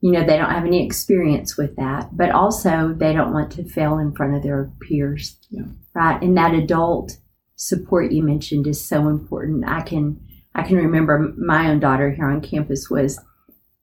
you 0.00 0.12
know, 0.12 0.24
they 0.24 0.36
don't 0.36 0.50
have 0.50 0.64
any 0.64 0.84
experience 0.84 1.56
with 1.56 1.74
that, 1.76 2.16
but 2.16 2.30
also 2.30 2.94
they 2.96 3.12
don't 3.12 3.32
want 3.32 3.50
to 3.52 3.64
fail 3.64 3.98
in 3.98 4.12
front 4.12 4.36
of 4.36 4.42
their 4.42 4.70
peers. 4.80 5.36
Yeah. 5.50 5.62
Right. 5.94 6.22
And 6.22 6.36
that 6.36 6.54
adult 6.54 7.16
support 7.56 8.12
you 8.12 8.22
mentioned 8.22 8.66
is 8.66 8.86
so 8.86 9.08
important. 9.08 9.64
I 9.68 9.80
can, 9.80 10.20
I 10.54 10.62
can 10.62 10.76
remember 10.76 11.32
my 11.36 11.68
own 11.68 11.80
daughter 11.80 12.10
here 12.10 12.26
on 12.26 12.40
campus 12.40 12.88
was 12.88 13.18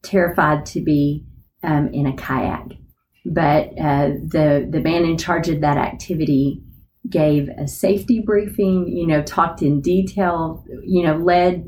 terrified 0.03 0.65
to 0.67 0.81
be 0.81 1.25
um, 1.63 1.87
in 1.89 2.05
a 2.05 2.15
kayak, 2.15 2.73
but 3.25 3.69
uh, 3.79 4.09
the 4.21 4.67
the 4.69 4.81
man 4.81 5.03
in 5.03 5.17
charge 5.17 5.49
of 5.49 5.61
that 5.61 5.77
activity 5.77 6.61
gave 7.09 7.49
a 7.49 7.67
safety 7.67 8.21
briefing. 8.21 8.87
You 8.87 9.07
know, 9.07 9.23
talked 9.23 9.61
in 9.61 9.81
detail. 9.81 10.63
You 10.83 11.03
know, 11.03 11.17
led 11.17 11.65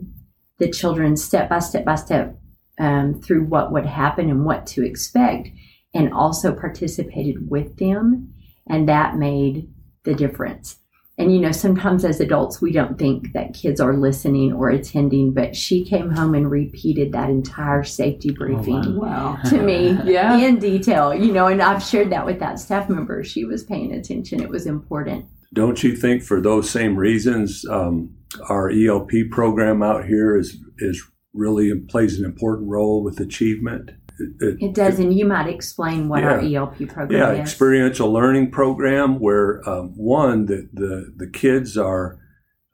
the 0.59 0.69
children 0.69 1.17
step 1.17 1.49
by 1.49 1.59
step 1.59 1.83
by 1.83 1.95
step 1.95 2.37
um, 2.79 3.21
through 3.21 3.45
what 3.45 3.71
would 3.71 3.85
happen 3.85 4.29
and 4.29 4.45
what 4.45 4.65
to 4.67 4.85
expect, 4.85 5.49
and 5.93 6.13
also 6.13 6.53
participated 6.53 7.49
with 7.49 7.77
them. 7.77 8.33
And 8.67 8.87
that 8.89 9.15
made 9.15 9.69
the 10.03 10.13
difference. 10.13 10.77
And 11.19 11.33
you 11.33 11.39
know, 11.39 11.51
sometimes 11.51 12.05
as 12.05 12.19
adults, 12.19 12.61
we 12.61 12.71
don't 12.71 12.99
think 12.99 13.33
that 13.33 13.55
kids 13.55 13.81
are 13.81 13.97
listening 13.97 14.53
or 14.53 14.69
attending, 14.69 15.33
but 15.33 15.55
she 15.55 15.83
came 15.83 16.11
home 16.11 16.35
and 16.35 16.49
repeated 16.49 17.11
that 17.11 17.31
entire 17.31 17.83
safety 17.83 18.29
briefing 18.29 18.83
oh, 18.85 18.99
wow. 18.99 19.39
to 19.45 19.59
me 19.59 19.97
yeah. 20.05 20.37
in 20.37 20.59
detail. 20.59 21.15
You 21.15 21.31
know, 21.31 21.47
and 21.47 21.61
I've 21.61 21.81
shared 21.81 22.11
that 22.11 22.25
with 22.25 22.39
that 22.39 22.59
staff 22.59 22.87
member. 22.87 23.23
She 23.23 23.45
was 23.45 23.63
paying 23.63 23.93
attention, 23.93 24.43
it 24.43 24.49
was 24.49 24.67
important. 24.67 25.25
Don't 25.53 25.81
you 25.81 25.95
think, 25.95 26.21
for 26.21 26.39
those 26.39 26.69
same 26.69 26.95
reasons, 26.95 27.65
um, 27.67 28.15
our 28.49 28.69
ELP 28.69 29.11
program 29.31 29.81
out 29.81 30.05
here 30.05 30.37
is 30.37 30.57
is 30.79 31.03
really 31.37 31.73
plays 31.79 32.19
an 32.19 32.25
important 32.25 32.69
role 32.69 33.03
with 33.03 33.19
achievement. 33.19 33.91
It, 34.19 34.29
it, 34.41 34.57
it 34.61 34.73
does, 34.73 34.99
it, 34.99 35.03
and 35.03 35.17
you 35.17 35.25
might 35.25 35.47
explain 35.47 36.09
what 36.09 36.23
yeah, 36.23 36.31
our 36.31 36.39
ELP 36.39 36.89
program 36.89 37.11
yeah, 37.11 37.31
is. 37.33 37.39
experiential 37.39 38.11
learning 38.11 38.51
program 38.51 39.19
where 39.19 39.67
um, 39.69 39.95
one 39.95 40.47
the, 40.47 40.67
the 40.73 41.13
the 41.15 41.27
kids 41.27 41.77
are 41.77 42.19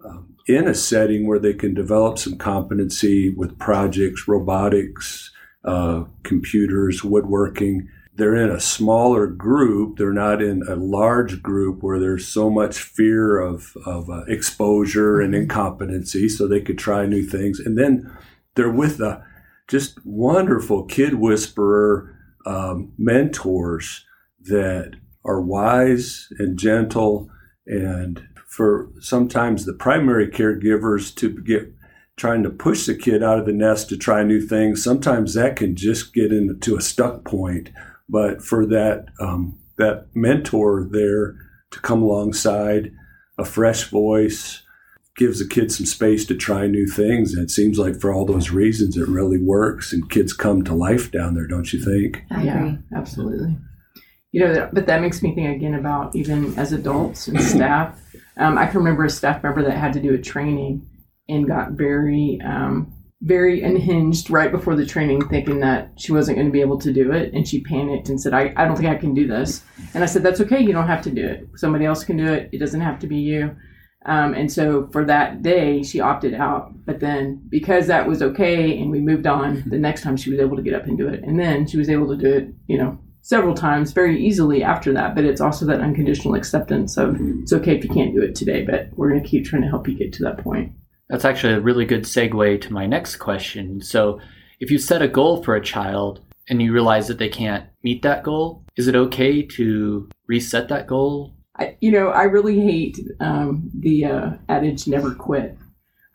um, 0.05 0.35
in 0.47 0.67
a 0.67 0.73
setting 0.73 1.27
where 1.27 1.39
they 1.39 1.53
can 1.53 1.73
develop 1.73 2.17
some 2.17 2.37
competency 2.37 3.29
with 3.29 3.57
projects, 3.59 4.27
robotics, 4.27 5.31
uh, 5.65 6.03
computers, 6.23 7.03
woodworking. 7.03 7.89
They're 8.15 8.35
in 8.35 8.49
a 8.49 8.59
smaller 8.59 9.27
group. 9.27 9.97
They're 9.97 10.13
not 10.13 10.41
in 10.41 10.61
a 10.67 10.75
large 10.75 11.41
group 11.41 11.81
where 11.81 11.99
there's 11.99 12.27
so 12.27 12.49
much 12.49 12.77
fear 12.77 13.39
of, 13.39 13.75
of 13.85 14.09
uh, 14.09 14.23
exposure 14.27 15.19
and 15.19 15.33
incompetency, 15.33 16.29
so 16.29 16.47
they 16.47 16.61
could 16.61 16.77
try 16.77 17.05
new 17.05 17.23
things. 17.23 17.59
And 17.59 17.77
then 17.77 18.15
they're 18.55 18.71
with 18.71 18.99
a 18.99 19.23
just 19.67 19.97
wonderful 20.05 20.83
kid 20.83 21.15
whisperer 21.15 22.15
um, 22.45 22.91
mentors 22.97 24.05
that 24.41 24.93
are 25.25 25.41
wise 25.41 26.27
and 26.37 26.59
gentle 26.59 27.29
and 27.65 28.27
for 28.47 28.89
sometimes 28.99 29.65
the 29.65 29.73
primary 29.73 30.27
caregivers 30.27 31.15
to 31.15 31.29
get 31.41 31.73
trying 32.17 32.43
to 32.43 32.49
push 32.49 32.85
the 32.85 32.93
kid 32.93 33.23
out 33.23 33.39
of 33.39 33.45
the 33.45 33.53
nest 33.53 33.89
to 33.89 33.97
try 33.97 34.21
new 34.21 34.39
things. 34.39 34.83
Sometimes 34.83 35.33
that 35.33 35.55
can 35.55 35.75
just 35.75 36.13
get 36.13 36.31
into 36.31 36.75
a 36.75 36.81
stuck 36.81 37.23
point 37.23 37.69
but 38.09 38.41
for 38.41 38.65
that 38.65 39.05
um, 39.19 39.57
that 39.77 40.07
mentor 40.13 40.87
there 40.91 41.35
to 41.71 41.79
come 41.79 42.03
alongside 42.03 42.91
a 43.37 43.45
fresh 43.45 43.85
voice 43.85 44.61
gives 45.15 45.39
the 45.39 45.47
kids 45.47 45.77
some 45.77 45.85
space 45.85 46.25
to 46.25 46.35
try 46.35 46.65
new 46.67 46.87
things 46.87 47.33
and 47.33 47.43
it 47.43 47.51
seems 47.51 47.77
like 47.77 47.99
for 47.99 48.11
all 48.11 48.25
those 48.25 48.49
reasons 48.49 48.97
it 48.97 49.07
really 49.07 49.37
works 49.37 49.93
and 49.93 50.09
kids 50.09 50.33
come 50.33 50.63
to 50.63 50.73
life 50.73 51.11
down 51.11 51.35
there 51.35 51.47
don't 51.47 51.71
you 51.71 51.79
think 51.79 52.23
I 52.31 52.43
yeah, 52.43 52.65
agree. 52.65 52.79
absolutely. 52.95 53.57
You 54.33 54.39
know, 54.39 54.69
but 54.73 54.87
that 54.87 54.99
makes 54.99 55.21
me 55.21 55.35
think 55.35 55.55
again 55.55 55.75
about 55.75 56.15
even 56.15 56.57
as 56.57 56.73
adults 56.73 57.27
and 57.27 57.39
staff. 57.39 57.99
Um, 58.37 58.57
I 58.57 58.65
can 58.65 58.79
remember 58.79 59.05
a 59.05 59.09
staff 59.09 59.43
member 59.43 59.61
that 59.61 59.77
had 59.77 59.93
to 59.93 60.01
do 60.01 60.15
a 60.15 60.17
training 60.17 60.89
and 61.29 61.47
got 61.47 61.73
very, 61.73 62.41
um, 62.43 62.91
very 63.21 63.61
unhinged 63.61 64.31
right 64.31 64.51
before 64.51 64.75
the 64.75 64.87
training, 64.87 65.21
thinking 65.29 65.59
that 65.59 65.91
she 65.97 66.11
wasn't 66.11 66.35
going 66.35 66.47
to 66.47 66.51
be 66.51 66.61
able 66.61 66.79
to 66.79 66.91
do 66.91 67.11
it. 67.11 67.31
And 67.31 67.47
she 67.47 67.61
panicked 67.61 68.09
and 68.09 68.19
said, 68.19 68.33
I, 68.33 68.51
I 68.57 68.65
don't 68.65 68.75
think 68.75 68.89
I 68.89 68.95
can 68.95 69.13
do 69.13 69.27
this. 69.27 69.61
And 69.93 70.03
I 70.03 70.07
said, 70.07 70.23
That's 70.23 70.41
okay. 70.41 70.59
You 70.59 70.73
don't 70.73 70.87
have 70.87 71.03
to 71.03 71.11
do 71.11 71.23
it. 71.23 71.47
Somebody 71.55 71.85
else 71.85 72.03
can 72.03 72.17
do 72.17 72.25
it. 72.25 72.49
It 72.51 72.57
doesn't 72.57 72.81
have 72.81 72.97
to 72.99 73.07
be 73.07 73.17
you. 73.17 73.55
Um, 74.05 74.33
and 74.33 74.51
so 74.51 74.87
for 74.91 75.05
that 75.05 75.41
day, 75.41 75.83
she 75.83 75.99
opted 75.99 76.33
out. 76.33 76.73
But 76.85 76.99
then 76.99 77.41
because 77.49 77.87
that 77.87 78.07
was 78.07 78.21
okay 78.21 78.77
and 78.79 78.91
we 78.91 78.99
moved 78.99 79.27
on, 79.27 79.63
the 79.67 79.77
next 79.77 80.01
time 80.01 80.17
she 80.17 80.29
was 80.29 80.39
able 80.39 80.55
to 80.55 80.61
get 80.61 80.73
up 80.73 80.85
and 80.85 80.97
do 80.97 81.07
it. 81.07 81.23
And 81.23 81.39
then 81.39 81.67
she 81.67 81.77
was 81.77 81.89
able 81.89 82.07
to 82.09 82.17
do 82.17 82.31
it, 82.31 82.47
you 82.67 82.77
know, 82.77 82.97
several 83.21 83.53
times 83.53 83.93
very 83.93 84.23
easily 84.23 84.63
after 84.63 84.93
that. 84.93 85.15
But 85.15 85.25
it's 85.25 85.41
also 85.41 85.65
that 85.65 85.81
unconditional 85.81 86.35
acceptance 86.35 86.97
of 86.97 87.17
it's 87.41 87.53
okay 87.53 87.77
if 87.77 87.83
you 87.83 87.89
can't 87.89 88.13
do 88.13 88.21
it 88.21 88.35
today, 88.35 88.63
but 88.63 88.89
we're 88.95 89.09
going 89.09 89.23
to 89.23 89.27
keep 89.29 89.45
trying 89.45 89.61
to 89.61 89.69
help 89.69 89.87
you 89.87 89.97
get 89.97 90.13
to 90.13 90.23
that 90.23 90.39
point. 90.39 90.73
That's 91.09 91.25
actually 91.25 91.53
a 91.53 91.61
really 91.61 91.85
good 91.85 92.03
segue 92.03 92.61
to 92.61 92.73
my 92.73 92.85
next 92.85 93.17
question. 93.17 93.81
So, 93.81 94.19
if 94.59 94.71
you 94.71 94.77
set 94.77 95.01
a 95.01 95.07
goal 95.07 95.43
for 95.43 95.55
a 95.55 95.63
child 95.63 96.21
and 96.49 96.61
you 96.61 96.71
realize 96.71 97.07
that 97.07 97.17
they 97.17 97.27
can't 97.27 97.65
meet 97.83 98.01
that 98.03 98.23
goal, 98.23 98.63
is 98.77 98.87
it 98.87 98.95
okay 98.95 99.41
to 99.41 100.09
reset 100.27 100.69
that 100.69 100.87
goal? 100.87 101.33
I, 101.57 101.77
you 101.81 101.91
know, 101.91 102.09
I 102.09 102.23
really 102.23 102.59
hate 102.59 102.99
um, 103.19 103.69
the 103.77 104.05
uh, 104.05 104.31
adage 104.49 104.87
"never 104.87 105.13
quit." 105.13 105.57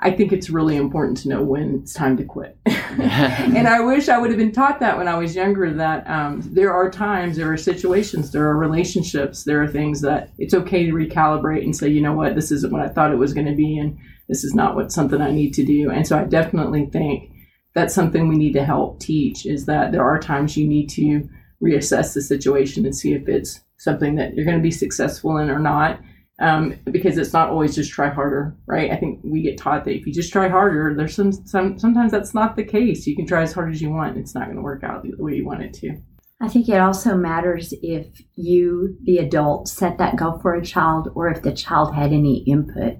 I 0.01 0.13
think 0.13 0.33
it's 0.33 0.49
really 0.49 0.77
important 0.77 1.19
to 1.19 1.29
know 1.29 1.43
when 1.43 1.81
it's 1.81 1.93
time 1.93 2.17
to 2.19 2.25
quit. 2.25 2.57
and 2.67 3.67
I 3.67 3.81
wish 3.81 4.09
I 4.09 4.19
would 4.19 4.31
have 4.31 4.39
been 4.39 4.53
taught 4.53 4.79
that 4.79 4.97
when 4.97 5.09
I 5.09 5.19
was 5.19 5.35
younger. 5.35 5.73
That 5.73 6.09
um, 6.09 6.41
there 6.45 6.73
are 6.73 6.91
times, 6.91 7.37
there 7.37 7.53
are 7.53 7.57
situations, 7.57 8.31
there 8.31 8.47
are 8.47 8.57
relationships, 8.57 9.45
there 9.45 9.63
are 9.63 9.69
things 9.69 10.01
that 10.03 10.31
it's 10.39 10.55
okay 10.55 10.87
to 10.87 10.93
recalibrate 10.93 11.65
and 11.65 11.75
say, 11.75 11.89
you 11.89 12.01
know 12.01 12.13
what, 12.13 12.37
this 12.37 12.53
isn't 12.53 12.73
what 12.73 12.83
I 12.83 12.89
thought 12.89 13.13
it 13.13 13.19
was 13.19 13.35
going 13.35 13.47
to 13.47 13.57
be, 13.57 13.77
and 13.79 13.99
this 14.29 14.45
is 14.45 14.55
not 14.55 14.77
what 14.77 14.93
something 14.93 15.21
I 15.21 15.33
need 15.33 15.53
to 15.55 15.65
do. 15.65 15.91
And 15.91 16.07
so 16.07 16.17
I 16.17 16.25
definitely 16.25 16.87
think 16.87 17.33
that's 17.75 17.95
something 17.95 18.29
we 18.29 18.37
need 18.37 18.53
to 18.53 18.65
help 18.65 19.01
teach 19.01 19.47
is 19.47 19.67
that 19.67 19.93
there 19.93 20.05
are 20.05 20.19
times 20.19 20.57
you 20.57 20.67
need 20.67 20.89
to 20.91 21.29
reassess 21.63 22.15
the 22.15 22.23
situation 22.23 22.85
and 22.85 22.97
see 22.97 23.15
if 23.15 23.29
it's 23.29 23.61
something 23.79 24.17
that 24.17 24.35
you're 24.35 24.45
going 24.45 24.57
to 24.57 24.63
be 24.63 24.71
successful 24.71 25.39
in 25.39 25.51
or 25.51 25.59
not. 25.59 26.01
Um, 26.41 26.77
because 26.85 27.19
it's 27.19 27.33
not 27.33 27.49
always 27.49 27.75
just 27.75 27.91
try 27.91 28.11
harder, 28.11 28.57
right? 28.67 28.93
I 28.93 28.97
think 28.97 29.19
we 29.25 29.43
get 29.43 29.59
taught 29.59 29.85
that 29.85 29.97
if 29.97 30.07
you 30.07 30.13
just 30.13 30.33
try 30.33 30.49
harder, 30.49 30.95
there's 30.97 31.17
some, 31.17 31.33
some 31.33 31.77
sometimes 31.81 32.13
that's 32.13 32.33
not 32.33 32.55
the 32.55 32.63
case. 32.63 33.09
You 33.09 33.17
can 33.17 33.27
try 33.27 33.43
as 33.43 33.53
hard 33.53 33.73
as 33.73 33.83
you 33.83 33.91
want, 33.91 34.17
it's 34.17 34.37
not 34.37 34.45
going 34.45 34.55
to 34.55 34.63
work 34.63 34.85
out 34.85 35.03
the 35.03 35.15
way 35.19 35.35
you 35.35 35.45
want 35.45 35.63
it 35.63 35.75
to. 35.75 35.97
I 36.41 36.47
think 36.47 36.69
it 36.69 36.79
also 36.79 37.17
matters 37.17 37.75
if 37.83 38.07
you, 38.37 38.97
the 39.03 39.19
adult, 39.19 39.67
set 39.67 39.99
that 39.99 40.15
goal 40.15 40.39
for 40.39 40.55
a 40.55 40.65
child 40.65 41.09
or 41.17 41.29
if 41.29 41.43
the 41.43 41.53
child 41.53 41.97
had 41.97 42.13
any 42.13 42.45
input 42.45 42.99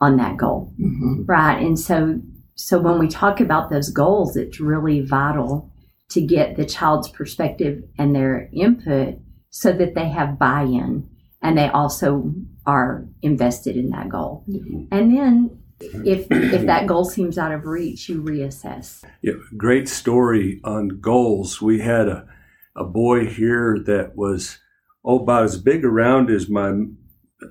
on 0.00 0.16
that 0.18 0.36
goal. 0.36 0.72
Mm-hmm. 0.80 1.24
Right. 1.24 1.60
And 1.60 1.76
so 1.76 2.20
so 2.56 2.80
when 2.80 2.98
we 2.98 3.06
talk 3.06 3.40
about 3.40 3.70
those 3.70 3.90
goals, 3.90 4.36
it's 4.36 4.60
really 4.60 5.02
vital 5.02 5.70
to 6.10 6.20
get 6.22 6.56
the 6.56 6.64
child's 6.64 7.08
perspective 7.08 7.82
and 7.98 8.14
their 8.14 8.48
input 8.52 9.18
so 9.56 9.72
that 9.72 9.94
they 9.94 10.06
have 10.10 10.38
buy-in 10.38 11.08
and 11.40 11.56
they 11.56 11.68
also 11.68 12.30
are 12.66 13.06
invested 13.22 13.74
in 13.74 13.88
that 13.88 14.06
goal. 14.06 14.44
Mm-hmm. 14.46 14.84
And 14.92 15.16
then 15.16 15.58
mm-hmm. 15.80 16.06
if 16.06 16.30
if 16.30 16.66
that 16.66 16.86
goal 16.86 17.06
seems 17.06 17.38
out 17.38 17.52
of 17.52 17.64
reach, 17.64 18.06
you 18.10 18.22
reassess. 18.22 19.02
Yeah, 19.22 19.32
great 19.56 19.88
story 19.88 20.60
on 20.62 21.00
goals. 21.00 21.62
We 21.62 21.80
had 21.80 22.06
a, 22.06 22.28
a 22.76 22.84
boy 22.84 23.24
here 23.24 23.78
that 23.86 24.14
was 24.14 24.58
oh, 25.06 25.20
about 25.20 25.44
as 25.44 25.56
big 25.58 25.86
around 25.86 26.28
as 26.28 26.50
my 26.50 26.74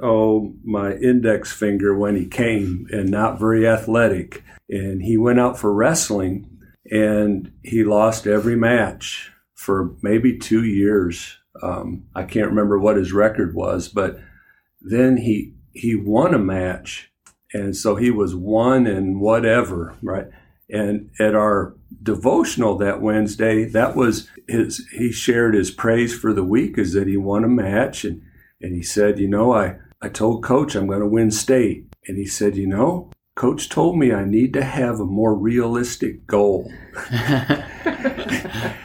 oh 0.03 0.53
my 0.63 0.93
index 0.97 1.53
finger 1.53 1.97
when 1.97 2.15
he 2.15 2.27
came, 2.27 2.85
and 2.91 3.09
not 3.09 3.39
very 3.39 3.67
athletic. 3.67 4.43
And 4.69 5.01
he 5.01 5.17
went 5.17 5.39
out 5.39 5.57
for 5.57 5.74
wrestling, 5.74 6.55
and 6.91 7.51
he 7.63 7.83
lost 7.83 8.27
every 8.27 8.55
match 8.55 9.31
for 9.55 9.95
maybe 10.03 10.38
two 10.38 10.63
years. 10.63 11.39
Um, 11.62 12.05
I 12.15 12.24
can't 12.24 12.50
remember 12.50 12.79
what 12.79 12.97
his 12.97 13.13
record 13.13 13.55
was, 13.55 13.88
but 13.88 14.19
then 14.81 15.17
he 15.17 15.53
he 15.74 15.95
won 15.95 16.33
a 16.33 16.39
match, 16.39 17.12
and 17.53 17.75
so 17.75 17.95
he 17.95 18.12
was 18.12 18.35
one 18.35 18.88
and 18.88 19.19
whatever, 19.19 19.97
right? 20.01 20.27
And 20.69 21.12
at 21.19 21.35
our 21.35 21.75
devotional 22.01 22.77
that 22.77 23.01
Wednesday, 23.01 23.65
that 23.65 23.95
was 23.95 24.29
his. 24.47 24.88
He 24.91 25.12
shared 25.12 25.53
his 25.53 25.71
praise 25.71 26.17
for 26.17 26.33
the 26.33 26.43
week 26.43 26.77
is 26.77 26.93
that 26.93 27.07
he 27.07 27.17
won 27.17 27.43
a 27.43 27.50
match, 27.50 28.05
and 28.05 28.21
and 28.62 28.74
he 28.75 28.83
said, 28.83 29.19
you 29.19 29.27
know, 29.27 29.53
I 29.53 29.77
I 30.01 30.09
told 30.09 30.43
Coach 30.43 30.75
I'm 30.75 30.88
going 30.88 31.00
to 31.00 31.07
win 31.07 31.31
state, 31.31 31.85
and 32.07 32.17
he 32.17 32.25
said, 32.25 32.55
you 32.57 32.67
know, 32.67 33.12
Coach 33.35 33.69
told 33.69 33.97
me 33.97 34.13
I 34.13 34.24
need 34.24 34.53
to 34.53 34.63
have 34.63 35.00
a 35.00 35.05
more 35.05 35.35
realistic 35.35 36.25
goal. 36.27 36.71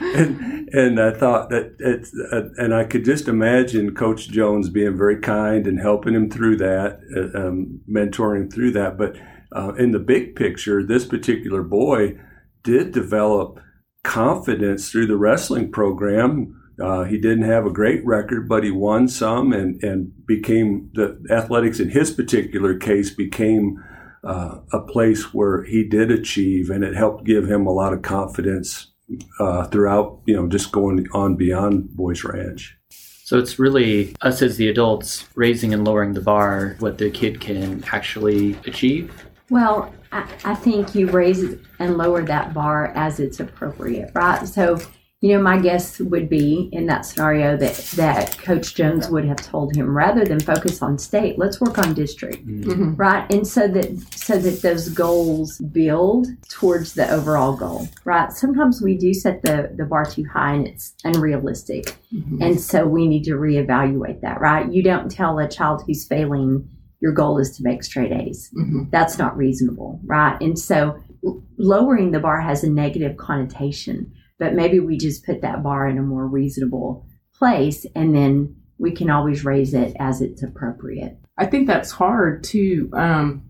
and, 0.00 0.59
and 0.72 1.00
I 1.00 1.12
thought 1.12 1.50
that 1.50 1.76
it's, 1.78 2.12
uh, 2.32 2.48
and 2.56 2.74
I 2.74 2.84
could 2.84 3.04
just 3.04 3.28
imagine 3.28 3.94
Coach 3.94 4.28
Jones 4.28 4.68
being 4.68 4.96
very 4.96 5.20
kind 5.20 5.66
and 5.66 5.80
helping 5.80 6.14
him 6.14 6.30
through 6.30 6.56
that, 6.58 7.00
uh, 7.16 7.38
um, 7.38 7.80
mentoring 7.90 8.42
him 8.42 8.50
through 8.50 8.72
that. 8.72 8.96
But 8.96 9.16
uh, 9.52 9.74
in 9.74 9.90
the 9.90 9.98
big 9.98 10.36
picture, 10.36 10.84
this 10.84 11.04
particular 11.04 11.62
boy 11.62 12.18
did 12.62 12.92
develop 12.92 13.58
confidence 14.04 14.90
through 14.90 15.06
the 15.06 15.16
wrestling 15.16 15.72
program. 15.72 16.56
Uh, 16.82 17.04
he 17.04 17.18
didn't 17.18 17.44
have 17.44 17.66
a 17.66 17.72
great 17.72 18.04
record, 18.06 18.48
but 18.48 18.64
he 18.64 18.70
won 18.70 19.08
some 19.08 19.52
and, 19.52 19.82
and 19.82 20.12
became 20.26 20.90
the 20.94 21.20
athletics 21.30 21.80
in 21.80 21.90
his 21.90 22.10
particular 22.10 22.76
case 22.78 23.14
became 23.14 23.76
uh, 24.24 24.56
a 24.72 24.80
place 24.80 25.34
where 25.34 25.64
he 25.64 25.86
did 25.86 26.10
achieve, 26.10 26.70
and 26.70 26.84
it 26.84 26.94
helped 26.94 27.24
give 27.24 27.46
him 27.48 27.66
a 27.66 27.72
lot 27.72 27.92
of 27.92 28.02
confidence 28.02 28.89
uh, 29.38 29.66
throughout, 29.66 30.20
you 30.26 30.36
know, 30.36 30.46
just 30.48 30.72
going 30.72 31.06
on 31.12 31.36
beyond 31.36 31.94
Boys 31.96 32.24
Ranch. 32.24 32.76
So 33.24 33.38
it's 33.38 33.58
really 33.58 34.16
us 34.22 34.42
as 34.42 34.56
the 34.56 34.68
adults 34.68 35.26
raising 35.36 35.72
and 35.72 35.84
lowering 35.84 36.14
the 36.14 36.20
bar 36.20 36.76
what 36.80 36.98
the 36.98 37.10
kid 37.10 37.40
can 37.40 37.84
actually 37.92 38.56
achieve. 38.66 39.24
Well, 39.50 39.94
I, 40.10 40.28
I 40.44 40.54
think 40.54 40.94
you 40.94 41.08
raise 41.08 41.56
and 41.78 41.96
lower 41.96 42.22
that 42.22 42.52
bar 42.52 42.88
as 42.96 43.20
it's 43.20 43.38
appropriate, 43.38 44.10
right? 44.14 44.46
So, 44.48 44.80
you 45.22 45.36
know, 45.36 45.42
my 45.42 45.58
guess 45.58 45.98
would 46.00 46.30
be 46.30 46.70
in 46.72 46.86
that 46.86 47.04
scenario 47.04 47.54
that, 47.54 47.76
that 47.96 48.38
Coach 48.38 48.74
Jones 48.74 49.10
would 49.10 49.26
have 49.26 49.36
told 49.36 49.76
him 49.76 49.94
rather 49.94 50.24
than 50.24 50.40
focus 50.40 50.80
on 50.80 50.96
state, 50.98 51.38
let's 51.38 51.60
work 51.60 51.76
on 51.76 51.92
district, 51.92 52.46
Mhm. 52.46 52.98
right? 52.98 53.30
And 53.32 53.46
so 53.46 53.68
that 53.68 54.00
so 54.16 54.38
that 54.38 54.62
those 54.62 54.88
goals 54.88 55.58
build 55.58 56.28
towards 56.48 56.94
the 56.94 57.10
overall 57.12 57.54
goal, 57.54 57.86
right? 58.06 58.32
Sometimes 58.32 58.80
we 58.80 58.96
do 58.96 59.12
set 59.12 59.42
the, 59.42 59.70
the 59.76 59.84
bar 59.84 60.06
too 60.06 60.24
high 60.24 60.54
and 60.54 60.66
it's 60.66 60.94
unrealistic. 61.04 61.96
Mhm. 62.14 62.38
And 62.40 62.58
so 62.60 62.86
we 62.86 63.06
need 63.06 63.24
to 63.24 63.32
reevaluate 63.32 64.22
that, 64.22 64.40
right? 64.40 64.72
You 64.72 64.82
don't 64.82 65.10
tell 65.10 65.38
a 65.38 65.46
child 65.46 65.82
who's 65.86 66.06
failing 66.06 66.66
your 67.00 67.12
goal 67.12 67.38
is 67.38 67.54
to 67.56 67.62
make 67.62 67.82
straight 67.82 68.12
A's. 68.12 68.50
Mhm. 68.56 68.90
That's 68.90 69.18
not 69.18 69.36
reasonable, 69.36 70.00
right? 70.06 70.40
And 70.40 70.58
so 70.58 70.96
lowering 71.58 72.12
the 72.12 72.20
bar 72.20 72.40
has 72.40 72.64
a 72.64 72.70
negative 72.70 73.16
connotation, 73.18 74.12
but 74.40 74.54
maybe 74.54 74.80
we 74.80 74.97
just 74.99 75.25
put 75.25 75.42
that 75.42 75.62
bar 75.62 75.87
in 75.87 75.99
a 75.99 76.02
more 76.02 76.26
reasonable 76.26 77.06
place 77.38 77.87
and 77.94 78.14
then 78.16 78.56
we 78.78 78.90
can 78.90 79.11
always 79.11 79.44
raise 79.44 79.73
it 79.75 79.94
as 80.00 80.20
it's 80.20 80.42
appropriate. 80.42 81.16
I 81.38 81.47
think 81.47 81.66
that's 81.68 81.90
hard 81.92 82.42
too, 82.42 82.90
um, 82.94 83.44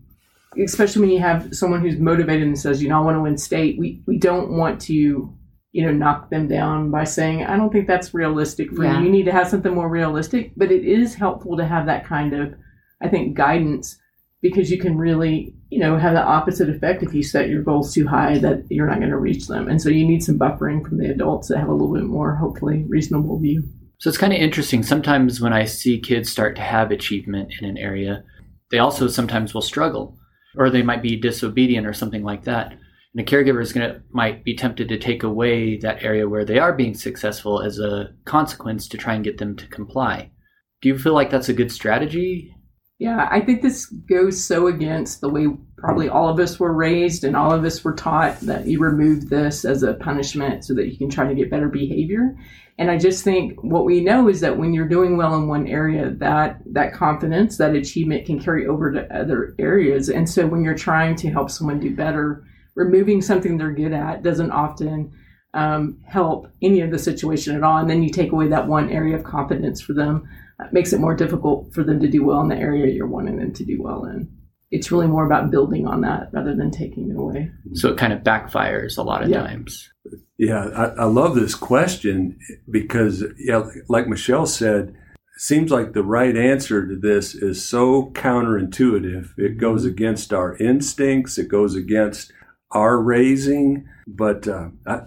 especially 0.63 1.01
when 1.03 1.11
you 1.11 1.21
have 1.21 1.55
someone 1.55 1.81
who's 1.81 1.99
motivated 1.99 2.47
and 2.47 2.59
says, 2.59 2.83
you 2.83 2.89
know, 2.89 2.99
I 2.99 3.05
want 3.05 3.17
to 3.17 3.23
win 3.23 3.39
state. 3.39 3.79
We 3.79 4.03
we 4.07 4.19
don't 4.19 4.51
want 4.59 4.81
to 4.83 5.35
you 5.73 5.87
know, 5.87 5.93
knock 5.93 6.31
them 6.31 6.49
down 6.49 6.91
by 6.91 7.05
saying, 7.05 7.45
I 7.45 7.57
don't 7.57 7.71
think 7.71 7.87
that's 7.87 8.13
realistic 8.13 8.75
for 8.75 8.83
Yeah. 8.83 8.99
you. 8.99 9.05
You 9.05 9.13
need 9.13 9.27
to 9.27 9.33
have 9.33 9.47
something 9.47 9.73
more 9.73 9.89
realistic. 9.89 10.53
But 10.57 10.73
it 10.73 10.85
is 10.85 11.15
helpful 11.15 11.57
to 11.57 11.65
have 11.65 11.87
that 11.87 12.05
kind 12.05 12.33
of, 12.33 12.55
I 13.01 13.07
think, 13.07 13.37
guidance 13.37 13.97
because 14.43 14.71
you 14.71 14.79
can 14.79 14.97
really, 14.97 15.55
you 15.69 15.79
know, 15.79 15.99
have 15.99 16.15
the 16.15 16.23
opposite 16.23 16.71
effect 16.71 17.03
if 17.03 17.13
you 17.13 17.23
set 17.23 17.49
your 17.49 17.63
goals 17.63 17.93
too 17.93 18.07
high 18.07 18.39
that 18.39 18.65
you're 18.71 18.87
not 18.87 18.99
going 18.99 19.11
to 19.11 19.19
reach 19.19 19.47
them. 19.47 19.69
And 19.69 19.81
so 19.81 19.89
you 19.89 20.07
need 20.07 20.23
some 20.23 20.39
buffering 20.39 20.87
from 20.87 20.99
the 20.99 21.11
adults 21.11 21.49
that 21.49 21.59
have 21.59 21.69
a 21.69 21.73
little 21.73 21.93
bit 21.93 22.05
more, 22.05 22.37
hopefully, 22.37 22.85
reasonable 22.89 23.39
view. 23.39 23.69
So 23.99 24.09
it's 24.09 24.19
kind 24.19 24.33
of 24.33 24.39
interesting. 24.39 24.83
Sometimes 24.83 25.41
when 25.41 25.53
I 25.53 25.67
see 25.67 26.01
kids 26.01 26.31
start 26.31 26.57
to 26.57 26.63
have 26.63 26.91
achievement 26.91 27.53
in 27.61 27.69
an 27.69 27.77
area, 27.77 28.25
they 28.71 28.79
also 28.79 29.09
sometimes 29.09 29.53
will 29.53 29.61
struggle, 29.61 30.17
or 30.57 30.71
they 30.71 30.83
might 30.83 31.03
be 31.03 31.17
disobedient 31.17 31.87
or 31.87 31.93
something 31.93 32.23
like 32.23 32.45
that. 32.45 32.73
And 33.15 33.21
a 33.21 33.31
caregiver 33.31 33.61
is 33.61 33.73
gonna 33.73 34.03
might 34.11 34.43
be 34.43 34.57
tempted 34.57 34.89
to 34.89 34.99
take 34.99 35.23
away 35.23 35.77
that 35.79 36.03
area 36.03 36.29
where 36.29 36.47
they 36.47 36.59
are 36.59 36.73
being 36.73 36.95
successful 36.95 37.61
as 37.61 37.79
a 37.79 38.15
consequence 38.25 38.89
to 38.89 38.97
try 38.97 39.15
and 39.15 39.25
get 39.25 39.39
them 39.39 39.55
to 39.57 39.67
comply. 39.67 40.31
Do 40.81 40.89
you 40.89 40.97
feel 40.97 41.13
like 41.13 41.29
that's 41.29 41.49
a 41.51 41.55
good 41.55 41.71
strategy? 41.71 42.55
Yeah, 43.01 43.29
I 43.31 43.41
think 43.41 43.63
this 43.63 43.87
goes 43.87 44.45
so 44.45 44.67
against 44.67 45.23
the 45.23 45.31
way 45.31 45.47
probably 45.79 46.11
all 46.11 46.29
of 46.29 46.39
us 46.39 46.61
were 46.61 46.75
raised 46.75 47.25
and 47.25 47.35
all 47.35 47.51
of 47.51 47.65
us 47.65 47.83
were 47.83 47.95
taught 47.95 48.39
that 48.41 48.67
you 48.67 48.79
remove 48.79 49.31
this 49.31 49.65
as 49.65 49.83
a 49.83 49.95
punishment 49.95 50.67
so 50.67 50.75
that 50.75 50.89
you 50.89 50.99
can 50.99 51.09
try 51.09 51.27
to 51.27 51.35
get 51.35 51.51
better 51.51 51.71
behavior. 51.71 52.37
And 52.77 52.91
I 52.91 52.99
just 52.99 53.25
think 53.25 53.59
what 53.65 53.87
we 53.87 54.03
know 54.03 54.29
is 54.29 54.43
that 54.43 54.59
when 54.59 54.75
you're 54.75 54.87
doing 54.87 55.17
well 55.17 55.35
in 55.35 55.49
one 55.49 55.67
area, 55.67 56.11
that 56.19 56.61
that 56.67 56.93
confidence, 56.93 57.57
that 57.57 57.75
achievement 57.75 58.27
can 58.27 58.39
carry 58.39 58.67
over 58.67 58.93
to 58.93 59.19
other 59.19 59.55
areas. 59.59 60.11
And 60.11 60.29
so 60.29 60.47
when 60.47 60.63
you're 60.63 60.75
trying 60.75 61.17
to 61.17 61.31
help 61.31 61.51
someone 61.51 61.81
do 61.81 61.97
better, 61.97 62.45
removing 62.75 63.23
something 63.23 63.57
they're 63.57 63.73
good 63.73 63.95
at 63.95 64.23
doesn't 64.23 64.51
often 64.51 65.11
um, 65.55 65.99
help 66.07 66.49
any 66.61 66.83
of 66.83 66.91
the 66.91 66.99
situation 66.99 67.57
at 67.57 67.63
all. 67.63 67.79
And 67.79 67.89
then 67.89 68.03
you 68.03 68.11
take 68.11 68.33
away 68.33 68.49
that 68.49 68.69
one 68.69 68.91
area 68.91 69.17
of 69.17 69.25
confidence 69.25 69.81
for 69.81 69.95
them 69.95 70.29
it 70.67 70.73
makes 70.73 70.93
it 70.93 71.01
more 71.01 71.15
difficult 71.15 71.73
for 71.75 71.83
them 71.83 72.01
to 72.01 72.09
do 72.09 72.25
well 72.25 72.41
in 72.41 72.49
the 72.49 72.57
area 72.57 72.93
you're 72.93 73.07
wanting 73.07 73.39
them 73.39 73.53
to 73.55 73.65
do 73.65 73.83
well 73.83 74.05
in. 74.05 74.29
It's 74.71 74.93
really 74.93 75.09
more 75.09 75.27
about 75.27 75.51
building 75.51 75.87
on 75.87 76.03
that 76.03 76.29
rather 76.33 76.55
than 76.55 76.71
taking 76.71 77.11
it 77.11 77.17
away. 77.17 77.51
So 77.75 77.89
it 77.89 77.99
kind 77.99 78.13
of 78.13 78.21
backfires 78.21 78.97
a 78.99 79.03
lot 79.03 79.23
of 79.23 79.29
Yeah. 79.29 79.41
times. 79.41 79.91
Yeah, 80.39 80.65
I, 80.77 80.85
I 81.03 81.05
love 81.05 81.35
this 81.35 81.55
question 81.55 82.39
because, 82.71 83.25
yeah, 83.39 83.69
like 83.89 84.07
Michelle 84.09 84.47
said, 84.47 84.91
it 84.91 85.41
seems 85.43 85.71
like 85.73 85.93
the 85.93 86.05
right 86.05 86.37
answer 86.37 86.87
to 86.87 86.97
this 86.97 87.35
is 87.35 87.67
so 87.67 88.11
counterintuitive. 88.15 89.31
It 89.37 89.59
goes 89.59 89.85
against 89.85 90.33
our 90.33 90.57
instincts, 90.57 91.37
it 91.37 91.49
goes 91.49 91.75
against 91.75 92.33
our 92.71 93.01
raising. 93.03 93.87
But 94.07 94.47
uh, 94.49 94.69
I, 94.87 95.01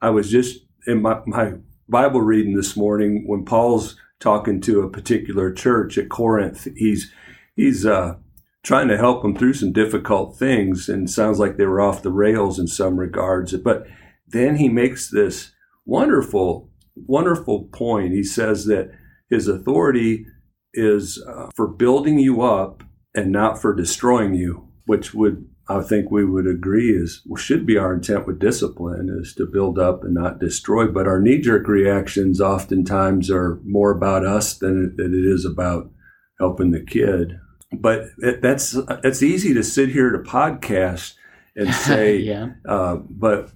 I 0.00 0.10
was 0.10 0.30
just 0.30 0.60
in 0.86 1.02
my, 1.02 1.20
my 1.26 1.54
Bible 1.88 2.20
reading 2.20 2.54
this 2.56 2.76
morning 2.76 3.24
when 3.26 3.44
Paul's 3.44 3.96
talking 4.22 4.60
to 4.62 4.82
a 4.82 4.90
particular 4.90 5.52
church 5.52 5.98
at 5.98 6.08
Corinth. 6.08 6.68
He's 6.76 7.12
he's 7.56 7.84
uh, 7.84 8.14
trying 8.62 8.88
to 8.88 8.96
help 8.96 9.22
them 9.22 9.36
through 9.36 9.54
some 9.54 9.72
difficult 9.72 10.38
things, 10.38 10.88
and 10.88 11.10
sounds 11.10 11.38
like 11.38 11.56
they 11.56 11.66
were 11.66 11.80
off 11.80 12.02
the 12.02 12.12
rails 12.12 12.58
in 12.58 12.68
some 12.68 12.98
regards. 12.98 13.54
But 13.58 13.86
then 14.28 14.56
he 14.56 14.68
makes 14.68 15.10
this 15.10 15.52
wonderful, 15.84 16.70
wonderful 16.94 17.64
point. 17.64 18.12
He 18.12 18.22
says 18.22 18.66
that 18.66 18.90
his 19.28 19.48
authority 19.48 20.26
is 20.72 21.22
uh, 21.28 21.48
for 21.54 21.66
building 21.66 22.18
you 22.18 22.42
up 22.42 22.82
and 23.14 23.32
not 23.32 23.60
for 23.60 23.74
destroying 23.74 24.34
you, 24.34 24.68
which 24.86 25.12
would 25.12 25.46
I 25.68 25.80
think 25.80 26.10
we 26.10 26.24
would 26.24 26.46
agree 26.46 26.90
is 26.90 27.22
should 27.36 27.64
be 27.64 27.78
our 27.78 27.94
intent 27.94 28.26
with 28.26 28.40
discipline 28.40 29.08
is 29.20 29.34
to 29.34 29.46
build 29.46 29.78
up 29.78 30.02
and 30.02 30.14
not 30.14 30.40
destroy. 30.40 30.86
But 30.88 31.06
our 31.06 31.20
knee 31.20 31.40
jerk 31.40 31.68
reactions 31.68 32.40
oftentimes 32.40 33.30
are 33.30 33.60
more 33.64 33.92
about 33.92 34.26
us 34.26 34.54
than 34.58 34.84
it, 34.84 34.96
than 34.96 35.14
it 35.14 35.24
is 35.24 35.44
about 35.44 35.90
helping 36.38 36.72
the 36.72 36.84
kid. 36.84 37.38
But 37.72 38.06
it, 38.18 38.42
that's 38.42 38.76
it's 39.04 39.22
easy 39.22 39.54
to 39.54 39.62
sit 39.62 39.90
here 39.90 40.10
to 40.10 40.18
podcast 40.18 41.14
and 41.54 41.72
say, 41.74 42.16
yeah. 42.16 42.48
uh, 42.68 42.96
but 43.08 43.50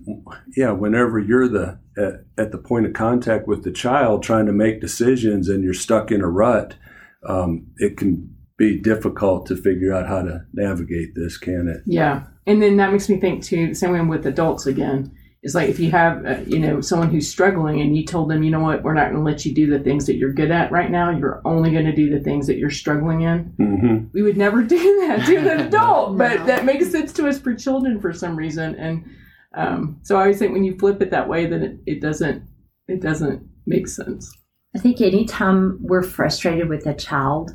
yeah, 0.57 0.71
whenever 0.71 1.19
you're 1.19 1.49
the 1.49 1.79
at, 1.99 2.25
at, 2.39 2.53
the 2.53 2.59
point 2.59 2.87
of 2.87 2.93
contact 2.93 3.49
with 3.49 3.65
the 3.65 3.73
child, 3.73 4.23
trying 4.23 4.47
to 4.47 4.53
make 4.53 4.81
decisions, 4.81 5.49
and 5.49 5.65
you're 5.65 5.75
stuck 5.75 6.11
in 6.11 6.21
a 6.21 6.29
rut, 6.29 6.75
um, 7.27 7.67
it 7.79 7.97
can 7.97 8.36
be 8.59 8.81
difficult 8.81 9.47
to 9.47 9.57
figure 9.57 9.93
out 9.93 10.09
how 10.09 10.23
to 10.23 10.45
navigate 10.53 11.15
this, 11.15 11.37
can 11.37 11.69
it? 11.69 11.83
Yeah, 11.87 12.25
and 12.47 12.63
then 12.63 12.77
that 12.79 12.93
makes 12.93 13.09
me 13.09 13.21
think 13.21 13.43
too. 13.43 13.69
The 13.69 13.75
same 13.75 13.93
way 13.93 14.01
with 14.01 14.27
adults 14.27 14.67
again 14.67 15.13
is 15.43 15.55
like 15.55 15.69
if 15.69 15.79
you 15.79 15.91
have 15.91 16.25
uh, 16.27 16.41
you 16.47 16.59
know 16.59 16.81
someone 16.81 17.11
who's 17.11 17.29
struggling 17.29 17.81
and 17.81 17.97
you 17.97 18.05
told 18.05 18.31
them, 18.31 18.43
you 18.43 18.51
know 18.51 18.61
what, 18.61 18.83
we're 18.83 18.95
not 18.95 19.11
going 19.13 19.25
to 19.25 19.31
let 19.31 19.45
you 19.45 19.55
do 19.55 19.67
the 19.67 19.79
things 19.79 20.07
that 20.07 20.17
you're 20.17 20.33
good 20.33 20.51
at 20.51 20.73
right 20.73 20.91
now. 20.91 21.11
You're 21.11 21.41
only 21.45 21.71
going 21.71 21.85
to 21.85 21.95
do 21.95 22.11
the 22.11 22.23
things 22.23 22.47
that 22.47 22.57
you're 22.57 22.71
struggling 22.71 23.23
in. 23.23 23.55
Mm-hmm. 23.59 24.07
We 24.13 24.23
would 24.23 24.37
never 24.37 24.63
do 24.65 25.07
that 25.07 25.27
to 25.27 25.37
an 25.37 25.61
adult, 25.61 26.19
but 26.19 26.47
that 26.47 26.65
makes 26.65 26.91
sense 26.91 27.13
to 27.15 27.29
us 27.29 27.39
for 27.39 27.55
children 27.55 28.01
for 28.01 28.13
some 28.13 28.37
reason. 28.37 28.75
And 28.75 29.05
um, 29.55 30.01
so 30.03 30.17
I 30.17 30.23
always 30.23 30.39
think 30.39 30.53
when 30.53 30.65
you 30.65 30.79
flip 30.79 31.01
it 31.01 31.11
that 31.11 31.29
way, 31.29 31.47
then 31.47 31.63
it, 31.63 31.79
it 31.87 32.01
doesn't 32.01 32.43
it 32.89 33.01
doesn't 33.01 33.49
make 33.67 33.89
sense. 33.89 34.33
I 34.75 34.79
think 34.79 35.01
anytime 35.01 35.79
we're 35.81 36.03
frustrated 36.03 36.69
with 36.69 36.87
a 36.87 36.95
child, 36.95 37.53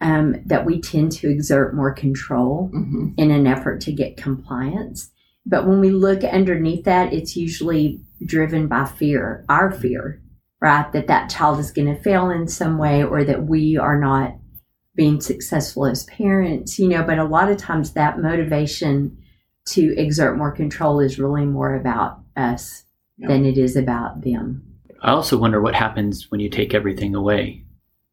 um, 0.00 0.36
that 0.46 0.64
we 0.64 0.80
tend 0.80 1.12
to 1.12 1.28
exert 1.30 1.74
more 1.74 1.92
control 1.92 2.68
hmm 2.72 3.08
in 3.16 3.30
an 3.30 3.46
effort 3.46 3.80
to 3.80 3.92
get 3.92 4.16
compliance. 4.16 5.10
But 5.44 5.66
when 5.66 5.80
we 5.80 5.90
look 5.90 6.22
underneath 6.24 6.84
that, 6.84 7.12
it's 7.12 7.34
usually 7.36 8.00
driven 8.24 8.68
by 8.68 8.84
fear, 8.84 9.44
our 9.48 9.72
fear, 9.72 10.20
right? 10.60 10.90
That 10.92 11.06
that 11.08 11.30
child 11.30 11.58
is 11.58 11.70
going 11.72 11.92
to 11.94 12.00
fail 12.02 12.30
in 12.30 12.46
some 12.48 12.78
way 12.78 13.02
or 13.02 13.24
that 13.24 13.44
we 13.46 13.76
are 13.76 13.98
not 13.98 14.34
being 14.94 15.20
successful 15.20 15.86
as 15.86 16.04
parents, 16.04 16.78
you 16.78 16.86
know. 16.88 17.02
But 17.02 17.18
a 17.18 17.24
lot 17.24 17.50
of 17.50 17.56
times 17.56 17.92
that 17.92 18.20
motivation 18.20 19.16
to 19.68 19.94
exert 19.98 20.36
more 20.36 20.52
control 20.52 21.00
is 21.00 21.18
really 21.18 21.44
more 21.46 21.74
about 21.74 22.20
us 22.36 22.84
Yeah. 23.16 23.28
than 23.28 23.44
it 23.44 23.58
is 23.58 23.74
about 23.76 24.22
them. 24.22 24.62
I 25.02 25.10
also 25.12 25.36
wonder 25.38 25.60
what 25.60 25.74
happens 25.74 26.30
when 26.30 26.40
you 26.40 26.48
take 26.48 26.74
everything 26.74 27.14
away. 27.14 27.64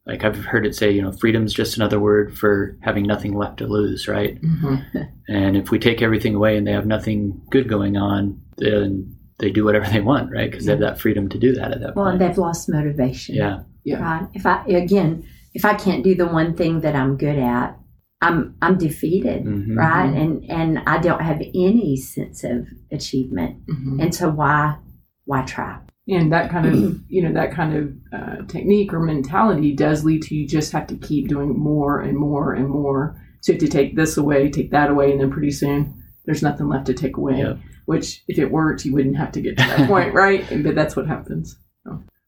Like 0.08 0.24
I've 0.24 0.38
heard 0.46 0.66
it 0.68 0.76
say, 0.76 0.92
you 0.92 1.02
know, 1.02 1.12
freedom's 1.12 1.54
just 1.54 1.78
another 1.78 2.00
word 2.00 2.38
for 2.38 2.78
having 2.82 3.06
nothing 3.08 3.34
left 3.36 3.58
to 3.58 3.68
lose, 3.68 4.08
right? 4.08 4.38
hmm 4.40 4.76
And 5.28 5.58
if 5.58 5.72
we 5.72 5.80
take 5.80 6.04
everything 6.04 6.36
away 6.36 6.56
and 6.56 6.68
they 6.68 6.72
have 6.74 6.86
nothing 6.86 7.42
good 7.50 7.68
going 7.68 7.98
on, 7.98 8.40
then 8.58 9.16
they 9.40 9.50
do 9.50 9.66
whatever 9.66 9.88
they 9.90 10.02
want, 10.02 10.32
right? 10.32 10.50
Because 10.52 10.66
they 10.66 10.72
have 10.74 10.82
that 10.82 11.00
freedom 11.02 11.28
to 11.30 11.40
do 11.40 11.54
that 11.54 11.72
at 11.72 11.82
that 11.82 11.96
Well, 11.96 12.06
and 12.06 12.20
point. 12.20 12.30
they've 12.30 12.38
lost 12.38 12.70
motivation. 12.70 13.36
Yeah. 13.36 13.64
Yeah. 13.84 14.02
Right. 14.02 14.28
If 14.36 14.46
I 14.46 14.64
again, 14.66 15.28
if 15.56 15.66
I 15.66 15.74
can't 15.74 16.04
do 16.04 16.14
the 16.16 16.28
one 16.28 16.56
thing 16.56 16.82
that 16.82 16.96
I'm 16.96 17.18
good 17.18 17.40
at, 17.40 17.78
I'm 18.22 18.56
I'm 18.62 18.78
defeated. 18.78 19.44
Mhm. 19.46 19.76
Right. 19.76 20.06
And 20.14 20.44
and 20.50 20.80
I 20.86 21.00
don't 21.00 21.22
have 21.22 21.42
any 21.42 21.98
sense 21.98 22.44
of 22.44 22.68
achievement. 22.92 23.58
hmm 23.68 24.00
And 24.00 24.14
so 24.14 24.30
why 24.30 24.78
why 25.26 25.42
try? 25.44 25.80
And 26.08 26.32
that 26.32 26.50
kind 26.52 26.66
of 26.68 27.00
you 27.10 27.22
know 27.24 27.34
that 27.34 27.52
kind 27.52 27.76
of 27.76 27.94
uh, 28.14 28.36
technique 28.48 28.94
or 28.94 29.00
mentality 29.00 29.74
does 29.74 30.04
lead 30.06 30.22
to 30.24 30.36
you 30.36 30.48
just 30.48 30.72
have 30.72 30.88
to 30.88 30.96
keep 30.98 31.28
doing 31.28 31.58
more 31.58 32.00
and 32.02 32.18
more 32.18 32.54
and 32.54 32.70
more 32.70 33.20
so 33.42 33.52
you 33.52 33.60
have 33.60 33.68
to 33.68 33.72
take 33.78 33.96
this 33.96 34.18
away 34.18 34.50
take 34.50 34.72
that 34.72 34.90
away 34.90 35.12
and 35.12 35.20
then 35.22 35.32
pretty 35.32 35.52
soon 35.52 35.94
there's 36.26 36.44
nothing 36.44 36.68
left 36.70 36.86
to 36.88 36.94
take 36.94 37.18
away 37.18 37.38
Yeah. 37.40 37.56
which 37.86 38.24
if 38.28 38.38
it 38.40 38.52
worked 38.52 38.86
you 38.86 38.94
wouldn't 38.94 39.18
have 39.18 39.32
to 39.34 39.42
get 39.42 39.58
to 39.58 39.64
that 39.66 39.88
point 39.94 40.14
right 40.14 40.46
but 40.64 40.76
that's 40.76 40.96
what 40.96 41.08
happens 41.08 41.58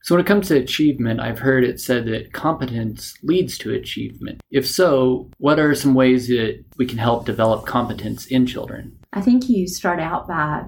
So 0.03 0.15
when 0.15 0.23
it 0.23 0.27
comes 0.27 0.47
to 0.47 0.55
achievement, 0.55 1.19
I've 1.19 1.39
heard 1.39 1.65
it 1.65 1.81
said 1.81 2.05
that 2.05 2.31
competence 2.31 3.13
leads 3.23 3.57
to 3.57 3.73
achievement. 3.73 4.41
If 4.51 4.65
so, 4.65 5.29
what 5.37 5.59
are 5.59 5.75
some 5.75 5.95
ways 5.95 6.27
that 6.29 6.63
we 6.77 6.85
can 6.85 6.97
help 6.97 7.25
develop 7.25 7.65
competence 7.65 8.25
in 8.27 8.45
children? 8.45 8.97
I 9.11 9.19
think 9.21 9.49
you 9.49 9.67
start 9.67 9.99
out 9.99 10.25
by 10.25 10.63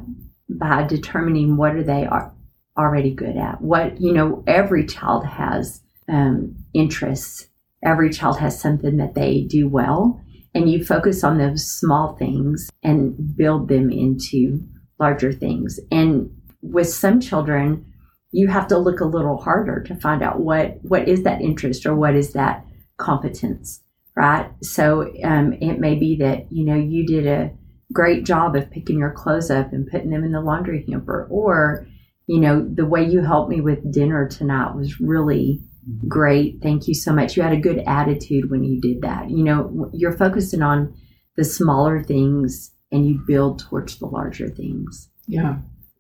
by 0.50 0.84
determining 0.84 1.56
what 1.56 1.76
are 1.76 1.84
they 1.84 2.06
are 2.06 2.34
already 2.80 3.14
good 3.14 3.38
at. 3.38 3.62
What 3.62 4.00
you 4.00 4.14
know, 4.14 4.44
every 4.48 4.86
child 4.86 5.26
has 5.26 5.82
um, 6.08 6.56
interests. 6.74 7.48
Every 7.84 8.10
child 8.10 8.40
has 8.40 8.60
something 8.60 8.98
that 8.98 9.16
they 9.16 9.44
do 9.44 9.68
well, 9.68 10.22
and 10.56 10.70
you 10.72 10.84
focus 10.84 11.24
on 11.24 11.38
those 11.38 11.70
small 11.70 12.16
things 12.16 12.70
and 12.84 13.36
build 13.36 13.68
them 13.68 13.90
into 13.92 14.62
larger 15.00 15.32
things. 15.32 15.80
And 15.92 16.30
with 16.62 16.90
some 16.90 17.20
children, 17.20 17.86
you 18.32 18.48
have 18.48 18.68
to 18.68 18.78
look 18.78 19.00
a 19.00 19.06
little 19.06 19.38
harder 19.38 19.82
to 19.84 19.96
find 19.96 20.24
out 20.24 20.40
what 20.40 20.78
what 20.84 21.08
is 21.08 21.24
that 21.24 21.42
interest 21.42 21.86
or 21.86 21.96
what 21.96 22.16
is 22.16 22.34
that 22.34 22.66
competence, 22.98 23.82
right? 24.16 24.50
So 24.62 25.12
um, 25.24 25.54
it 25.54 25.80
may 25.80 25.96
be 25.96 26.16
that 26.18 26.52
you 26.52 26.66
know 26.66 26.76
you 26.76 27.06
did 27.06 27.28
a 27.28 27.52
great 27.92 28.26
job 28.26 28.56
of 28.56 28.70
picking 28.70 29.00
your 29.00 29.12
clothes 29.12 29.50
up 29.50 29.74
and 29.74 29.90
putting 29.90 30.12
them 30.12 30.24
in 30.24 30.32
the 30.32 30.42
laundry 30.42 30.86
hamper 30.88 31.28
or 31.30 31.88
you 32.30 32.40
know 32.40 32.66
the 32.74 32.86
way 32.86 33.04
you 33.04 33.22
helped 33.22 33.50
me 33.50 33.60
with 33.60 33.92
dinner 33.92 34.28
tonight 34.28 34.76
was 34.76 35.02
really 35.02 35.60
mm-hmm. 35.90 36.08
great 36.08 36.60
thank 36.62 36.88
you 36.88 36.94
so 36.94 37.12
much 37.12 37.36
you 37.36 37.44
had 37.44 37.54
a 37.54 37.60
good 37.60 37.80
attitude 37.88 38.50
when 38.52 38.64
you 38.64 38.80
did 38.80 39.02
that 39.02 39.30
you 39.30 39.44
know 39.44 39.90
you're 39.94 40.18
focusing 40.18 40.62
on 40.62 40.94
the 41.36 41.44
smaller 41.44 42.04
things 42.04 42.72
and 42.92 43.08
you 43.08 43.20
build 43.28 43.60
towards 43.60 43.98
the 43.98 44.06
larger 44.06 44.48
things 44.48 45.10
yeah 45.28 45.58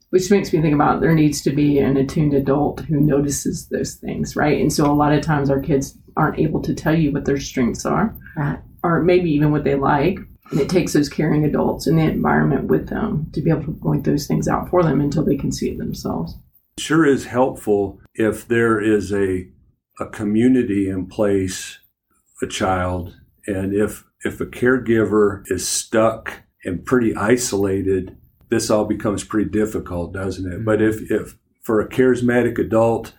which 0.09 0.31
makes 0.31 0.51
me 0.51 0.61
think 0.61 0.73
about 0.73 1.01
there 1.01 1.13
needs 1.13 1.41
to 1.41 1.51
be 1.51 1.79
an 1.79 1.97
attuned 1.97 2.33
adult 2.33 2.81
who 2.81 2.99
notices 2.99 3.67
those 3.69 3.95
things, 3.95 4.35
right? 4.35 4.59
And 4.59 4.73
so 4.73 4.91
a 4.91 4.93
lot 4.93 5.13
of 5.13 5.21
times 5.21 5.49
our 5.49 5.61
kids 5.61 5.97
aren't 6.17 6.39
able 6.39 6.61
to 6.63 6.73
tell 6.73 6.95
you 6.95 7.11
what 7.11 7.25
their 7.25 7.39
strengths 7.39 7.85
are, 7.85 8.15
Right. 8.35 8.59
or 8.83 9.03
maybe 9.03 9.29
even 9.29 9.51
what 9.51 9.63
they 9.63 9.75
like. 9.75 10.19
And 10.51 10.59
it 10.59 10.69
takes 10.69 10.93
those 10.93 11.09
caring 11.09 11.45
adults 11.45 11.87
in 11.87 11.95
the 11.95 12.03
environment 12.03 12.65
with 12.65 12.89
them 12.89 13.29
to 13.33 13.41
be 13.41 13.49
able 13.51 13.63
to 13.65 13.71
point 13.73 14.03
those 14.03 14.27
things 14.27 14.47
out 14.47 14.69
for 14.69 14.83
them 14.83 14.99
until 14.99 15.23
they 15.23 15.37
can 15.37 15.51
see 15.51 15.69
it 15.69 15.77
themselves. 15.77 16.35
sure 16.79 17.05
is 17.05 17.25
helpful 17.25 17.99
if 18.15 18.47
there 18.47 18.79
is 18.79 19.13
a 19.13 19.49
a 19.99 20.05
community 20.05 20.89
in 20.89 21.05
place, 21.07 21.79
a 22.41 22.47
child, 22.47 23.17
and 23.45 23.73
if 23.73 24.05
if 24.23 24.39
a 24.41 24.45
caregiver 24.45 25.43
is 25.47 25.67
stuck 25.67 26.43
and 26.63 26.85
pretty 26.85 27.15
isolated, 27.15 28.17
this 28.49 28.69
all 28.69 28.85
becomes 28.85 29.23
pretty 29.23 29.49
difficult, 29.49 30.13
doesn't 30.13 30.45
it? 30.45 30.55
Mm-hmm. 30.55 30.65
But 30.65 30.81
if 30.81 31.11
if 31.11 31.37
for 31.61 31.81
a 31.81 31.89
charismatic 31.89 32.57
adult 32.57 33.13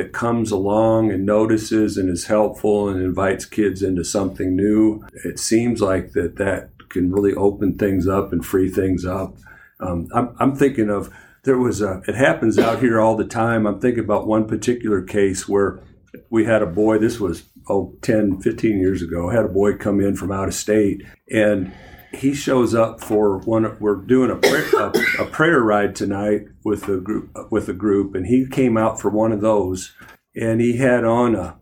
that 0.00 0.14
comes 0.14 0.50
along 0.50 1.12
and 1.12 1.26
notices 1.26 1.98
and 1.98 2.08
is 2.08 2.24
helpful 2.24 2.88
and 2.88 3.02
invites 3.02 3.44
kids 3.44 3.82
into 3.82 4.02
something 4.02 4.56
new, 4.56 5.04
it 5.26 5.38
seems 5.38 5.82
like 5.82 6.12
that 6.12 6.36
that 6.36 6.70
can 6.88 7.12
really 7.12 7.34
open 7.34 7.76
things 7.76 8.08
up 8.08 8.32
and 8.32 8.44
free 8.44 8.70
things 8.70 9.04
up. 9.04 9.36
Um, 9.78 10.08
I'm, 10.14 10.34
I'm 10.38 10.56
thinking 10.56 10.88
of 10.88 11.12
there 11.42 11.58
was 11.58 11.82
a 11.82 12.00
it 12.08 12.14
happens 12.14 12.58
out 12.58 12.80
here 12.80 13.00
all 13.00 13.16
the 13.16 13.24
time 13.24 13.66
i'm 13.66 13.80
thinking 13.80 14.04
about 14.04 14.26
one 14.26 14.46
particular 14.46 15.00
case 15.00 15.48
where 15.48 15.80
we 16.28 16.44
had 16.44 16.60
a 16.60 16.66
boy 16.66 16.98
this 16.98 17.18
was 17.18 17.44
oh 17.70 17.96
10 18.02 18.42
15 18.42 18.78
years 18.78 19.00
ago 19.00 19.30
I 19.30 19.36
had 19.36 19.46
a 19.46 19.48
boy 19.48 19.76
come 19.78 20.02
in 20.02 20.16
from 20.16 20.32
out 20.32 20.48
of 20.48 20.54
state 20.54 21.02
and 21.30 21.72
he 22.12 22.34
shows 22.34 22.74
up 22.74 23.00
for 23.00 23.38
one 23.38 23.76
we're 23.78 23.96
doing 23.96 24.30
a 24.30 24.36
prayer, 24.36 24.68
a, 24.76 25.22
a 25.22 25.26
prayer 25.26 25.60
ride 25.60 25.94
tonight 25.94 26.42
with 26.64 26.88
a 26.88 26.98
group 26.98 27.30
with 27.50 27.68
a 27.68 27.72
group 27.72 28.14
and 28.14 28.26
he 28.26 28.46
came 28.46 28.76
out 28.76 29.00
for 29.00 29.10
one 29.10 29.32
of 29.32 29.40
those. 29.40 29.94
And 30.34 30.60
he 30.60 30.76
had 30.76 31.04
on 31.04 31.34
a 31.34 31.58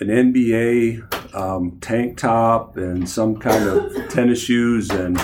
an 0.00 0.08
NBA 0.08 1.34
um, 1.34 1.78
tank 1.80 2.16
top 2.16 2.76
and 2.76 3.08
some 3.08 3.36
kind 3.36 3.68
of 3.68 4.08
tennis 4.08 4.42
shoes 4.42 4.88
and 4.90 5.20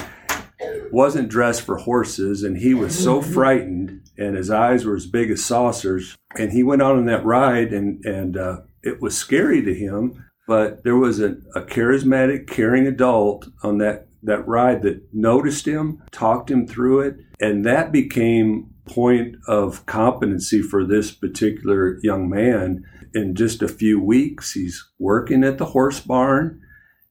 wasn't 0.93 1.31
dressed 1.31 1.63
for 1.63 1.79
horses. 1.79 2.43
And 2.43 2.59
he 2.59 2.75
was 2.75 2.99
so 2.99 3.23
frightened 3.23 4.03
and 4.19 4.37
his 4.37 4.51
eyes 4.51 4.85
were 4.85 4.97
as 4.97 5.07
big 5.07 5.31
as 5.31 5.43
saucers. 5.43 6.17
And 6.39 6.53
he 6.53 6.63
went 6.63 6.83
out 6.83 6.97
on 6.97 7.07
that 7.07 7.25
ride 7.25 7.73
and 7.73 8.05
and 8.05 8.37
uh, 8.37 8.61
it 8.83 9.01
was 9.01 9.17
scary 9.17 9.63
to 9.63 9.75
him 9.75 10.23
but 10.47 10.85
there 10.85 10.97
was 10.97 11.21
a, 11.21 11.37
a 11.55 11.63
charismatic 11.63 12.47
caring 12.47 12.87
adult 12.87 13.49
on 13.63 13.79
that 13.79 14.07
that 14.23 14.47
ride 14.47 14.83
that 14.83 15.03
noticed 15.13 15.67
him 15.67 16.03
talked 16.11 16.51
him 16.51 16.67
through 16.67 17.01
it 17.01 17.17
and 17.41 17.65
that 17.65 17.93
became 17.93 18.71
point 18.87 19.37
of 19.49 19.85
competency 19.87 20.63
for 20.63 20.85
this 20.85 21.11
particular 21.11 21.99
young 22.03 22.29
man 22.29 22.85
in 23.15 23.35
just 23.35 23.63
a 23.63 23.69
few 23.69 24.01
weeks 24.01 24.53
he's 24.53 24.89
working 24.99 25.43
at 25.45 25.59
the 25.59 25.67
horse 25.67 26.01
barn 26.01 26.61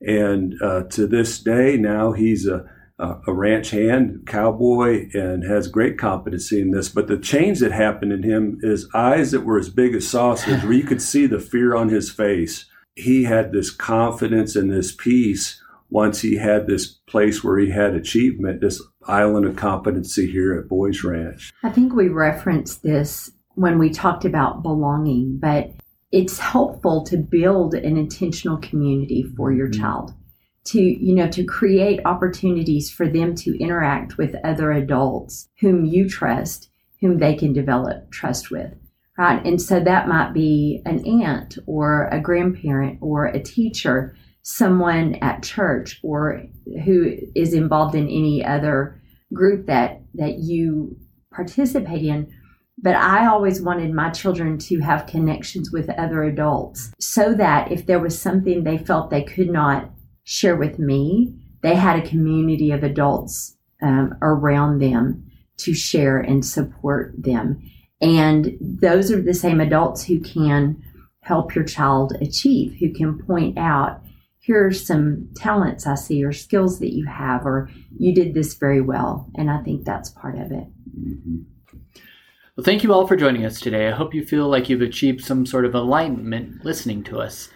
and 0.01 0.55
uh, 0.61 0.83
to 0.83 1.07
this 1.07 1.39
day 1.39 1.77
now 1.77 2.11
he's 2.11 2.47
a 2.47 2.65
a 2.97 3.33
ranch 3.33 3.71
hand, 3.71 4.25
cowboy, 4.25 5.09
and 5.13 5.43
has 5.43 5.67
great 5.67 5.97
competency 5.97 6.61
in 6.61 6.71
this. 6.71 6.87
But 6.87 7.07
the 7.07 7.17
change 7.17 7.59
that 7.59 7.73
happened 7.73 8.13
in 8.13 8.23
him 8.23 8.59
is 8.61 8.89
eyes 8.93 9.31
that 9.31 9.41
were 9.41 9.59
as 9.59 9.69
big 9.69 9.95
as 9.95 10.07
saucers, 10.07 10.63
where 10.63 10.73
you 10.73 10.83
could 10.83 11.01
see 11.01 11.25
the 11.25 11.39
fear 11.39 11.75
on 11.75 11.89
his 11.89 12.09
face. 12.09 12.65
He 12.95 13.23
had 13.23 13.51
this 13.51 13.69
confidence 13.69 14.55
and 14.55 14.71
this 14.71 14.93
peace 14.93 15.61
once 15.95 16.19
he 16.19 16.35
had 16.35 16.67
this 16.67 16.87
place 16.87 17.41
where 17.41 17.57
he 17.57 17.69
had 17.71 17.95
achievement, 17.95 18.59
this 18.59 18.83
island 19.07 19.45
of 19.45 19.55
competency 19.55 20.29
here 20.29 20.53
at 20.53 20.67
Boys 20.67 21.05
Ranch. 21.05 21.53
I 21.63 21.69
think 21.69 21.93
we 21.93 22.09
referenced 22.09 22.83
this 22.83 23.31
when 23.53 23.79
we 23.79 23.89
talked 23.89 24.25
about 24.25 24.61
belonging, 24.61 25.37
but 25.41 25.71
it's 26.11 26.37
helpful 26.37 27.05
to 27.05 27.15
build 27.15 27.75
an 27.75 27.95
intentional 27.95 28.57
community 28.57 29.23
for 29.37 29.53
your 29.53 29.69
Mhm. 29.69 29.79
child 29.79 30.13
to 30.65 30.81
you 30.81 31.15
know 31.15 31.29
to 31.29 31.45
create 31.45 32.01
opportunities 32.05 32.89
for 32.89 33.07
them 33.07 33.33
to 33.35 33.57
interact 33.63 34.17
with 34.17 34.35
other 34.43 34.71
adults 34.71 35.47
whom 35.61 35.85
you 35.85 36.09
trust 36.09 36.69
whom 36.99 37.19
they 37.19 37.35
can 37.35 37.53
develop 37.53 38.09
trust 38.09 38.49
with 38.49 38.73
right 39.15 39.45
and 39.45 39.61
so 39.61 39.79
that 39.79 40.07
might 40.07 40.33
be 40.33 40.81
an 40.85 41.05
aunt 41.05 41.59
or 41.67 42.09
a 42.11 42.19
grandparent 42.19 42.97
or 42.99 43.25
a 43.25 43.39
teacher 43.39 44.15
someone 44.47 45.15
at 45.15 45.41
church 45.41 45.99
or 46.03 46.43
who 46.83 47.17
is 47.33 47.51
involved 47.51 47.95
in 47.95 48.03
any 48.03 48.45
other 48.45 49.01
group 49.33 49.65
that 49.65 50.03
that 50.13 50.37
you 50.37 50.95
participate 51.31 52.03
in 52.03 52.31
but 52.77 52.95
I 52.95 53.25
always 53.25 53.59
wanted 53.61 53.91
my 53.93 54.11
children 54.11 54.57
to 54.59 54.79
have 54.81 55.07
connections 55.07 55.71
with 55.71 55.89
other 55.89 56.23
adults 56.23 56.91
so 56.99 57.33
that 57.33 57.71
if 57.71 57.87
there 57.87 57.99
was 57.99 58.19
something 58.19 58.63
they 58.63 58.77
felt 58.77 59.09
they 59.09 59.23
could 59.23 59.49
not 59.49 59.89
share 60.23 60.55
with 60.55 60.77
me, 60.77 61.33
they 61.63 61.73
had 61.73 61.97
a 61.97 62.07
community 62.07 62.71
of 62.71 62.83
adults 62.83 63.55
um, 63.81 64.15
around 64.21 64.79
them 64.79 65.25
to 65.57 65.73
share 65.73 66.19
and 66.19 66.45
support 66.45 67.13
them. 67.17 67.61
And 68.01 68.57
those 68.59 69.11
are 69.11 69.21
the 69.21 69.33
same 69.33 69.61
adults 69.61 70.03
who 70.03 70.19
can 70.19 70.83
help 71.21 71.55
your 71.55 71.63
child 71.63 72.13
achieve, 72.21 72.75
who 72.79 72.93
can 72.93 73.17
point 73.25 73.57
out, 73.57 74.01
here 74.45 74.63
are 74.67 74.71
some 74.71 75.27
talents 75.35 75.87
I 75.87 75.95
see 75.95 76.23
or 76.23 76.31
skills 76.31 76.77
that 76.77 76.93
you 76.93 77.07
have, 77.07 77.47
or 77.47 77.67
you 77.97 78.13
did 78.13 78.35
this 78.35 78.53
very 78.53 78.79
well. 78.79 79.27
And 79.33 79.49
I 79.49 79.63
think 79.63 79.85
that's 79.85 80.11
part 80.11 80.35
of 80.35 80.51
it. 80.51 80.67
Mm-hmm. 80.95 81.37
Well, 82.55 82.63
thank 82.63 82.83
you 82.83 82.93
all 82.93 83.07
for 83.07 83.15
joining 83.15 83.43
us 83.43 83.59
today. 83.59 83.87
I 83.87 83.91
hope 83.91 84.13
you 84.13 84.23
feel 84.23 84.47
like 84.47 84.69
you've 84.69 84.83
achieved 84.83 85.23
some 85.23 85.47
sort 85.47 85.65
of 85.65 85.73
enlightenment 85.73 86.63
listening 86.63 87.03
to 87.05 87.19
us. 87.19 87.49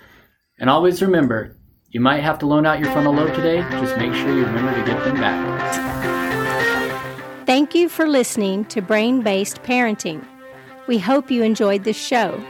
And 0.60 0.67
always 0.67 1.04
remember, 1.04 1.56
you 1.91 1.99
might 1.99 2.23
have 2.23 2.39
to 2.39 2.47
loan 2.47 2.65
out 2.65 2.80
your 2.80 2.91
frontal 2.91 3.13
lobe 3.13 3.36
today. 3.36 3.62
Just 3.69 3.95
make 3.97 4.15
sure 4.15 4.34
you 4.34 4.45
remember 4.45 4.73
to 4.73 4.84
get 4.84 5.04
them 5.04 5.17
back. 5.17 5.45
Thank 7.45 7.75
you 7.75 7.88
for 7.88 8.08
listening 8.08 8.65
to 8.65 8.82
Brain 8.82 9.21
Based 9.21 9.62
Parenting. 9.62 10.25
We 10.88 10.97
hope 10.97 11.30
you 11.30 11.43
enjoyed 11.43 11.84
this 11.84 12.04
show. 12.04 12.43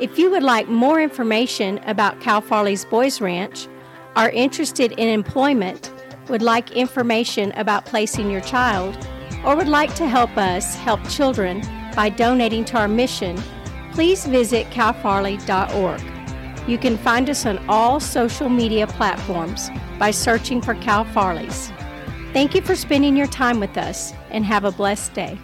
If 0.00 0.18
you 0.18 0.28
would 0.32 0.42
like 0.42 0.68
more 0.68 1.00
information 1.00 1.78
about 1.86 2.20
Cal 2.20 2.40
Farley's 2.40 2.84
Boys 2.84 3.20
Ranch, 3.20 3.68
are 4.16 4.30
interested 4.30 4.90
in 4.92 5.08
employment, 5.08 5.92
would 6.28 6.42
like 6.42 6.72
information 6.72 7.52
about 7.52 7.86
placing 7.86 8.28
your 8.28 8.40
child, 8.40 8.96
or 9.44 9.54
would 9.54 9.68
like 9.68 9.94
to 9.94 10.08
help 10.08 10.36
us 10.36 10.74
help 10.74 11.00
children 11.08 11.62
by 11.94 12.08
donating 12.08 12.64
to 12.66 12.76
our 12.76 12.88
mission, 12.88 13.40
please 13.92 14.26
visit 14.26 14.66
calfarley.org. 14.70 16.02
You 16.68 16.78
can 16.78 16.98
find 16.98 17.30
us 17.30 17.46
on 17.46 17.64
all 17.68 18.00
social 18.00 18.48
media 18.48 18.88
platforms 18.88 19.70
by 20.00 20.10
searching 20.10 20.60
for 20.60 20.74
Cal 20.74 21.04
Farley's. 21.04 21.70
Thank 22.32 22.56
you 22.56 22.62
for 22.62 22.74
spending 22.74 23.16
your 23.16 23.28
time 23.28 23.60
with 23.60 23.78
us 23.78 24.12
and 24.30 24.44
have 24.44 24.64
a 24.64 24.72
blessed 24.72 25.14
day. 25.14 25.38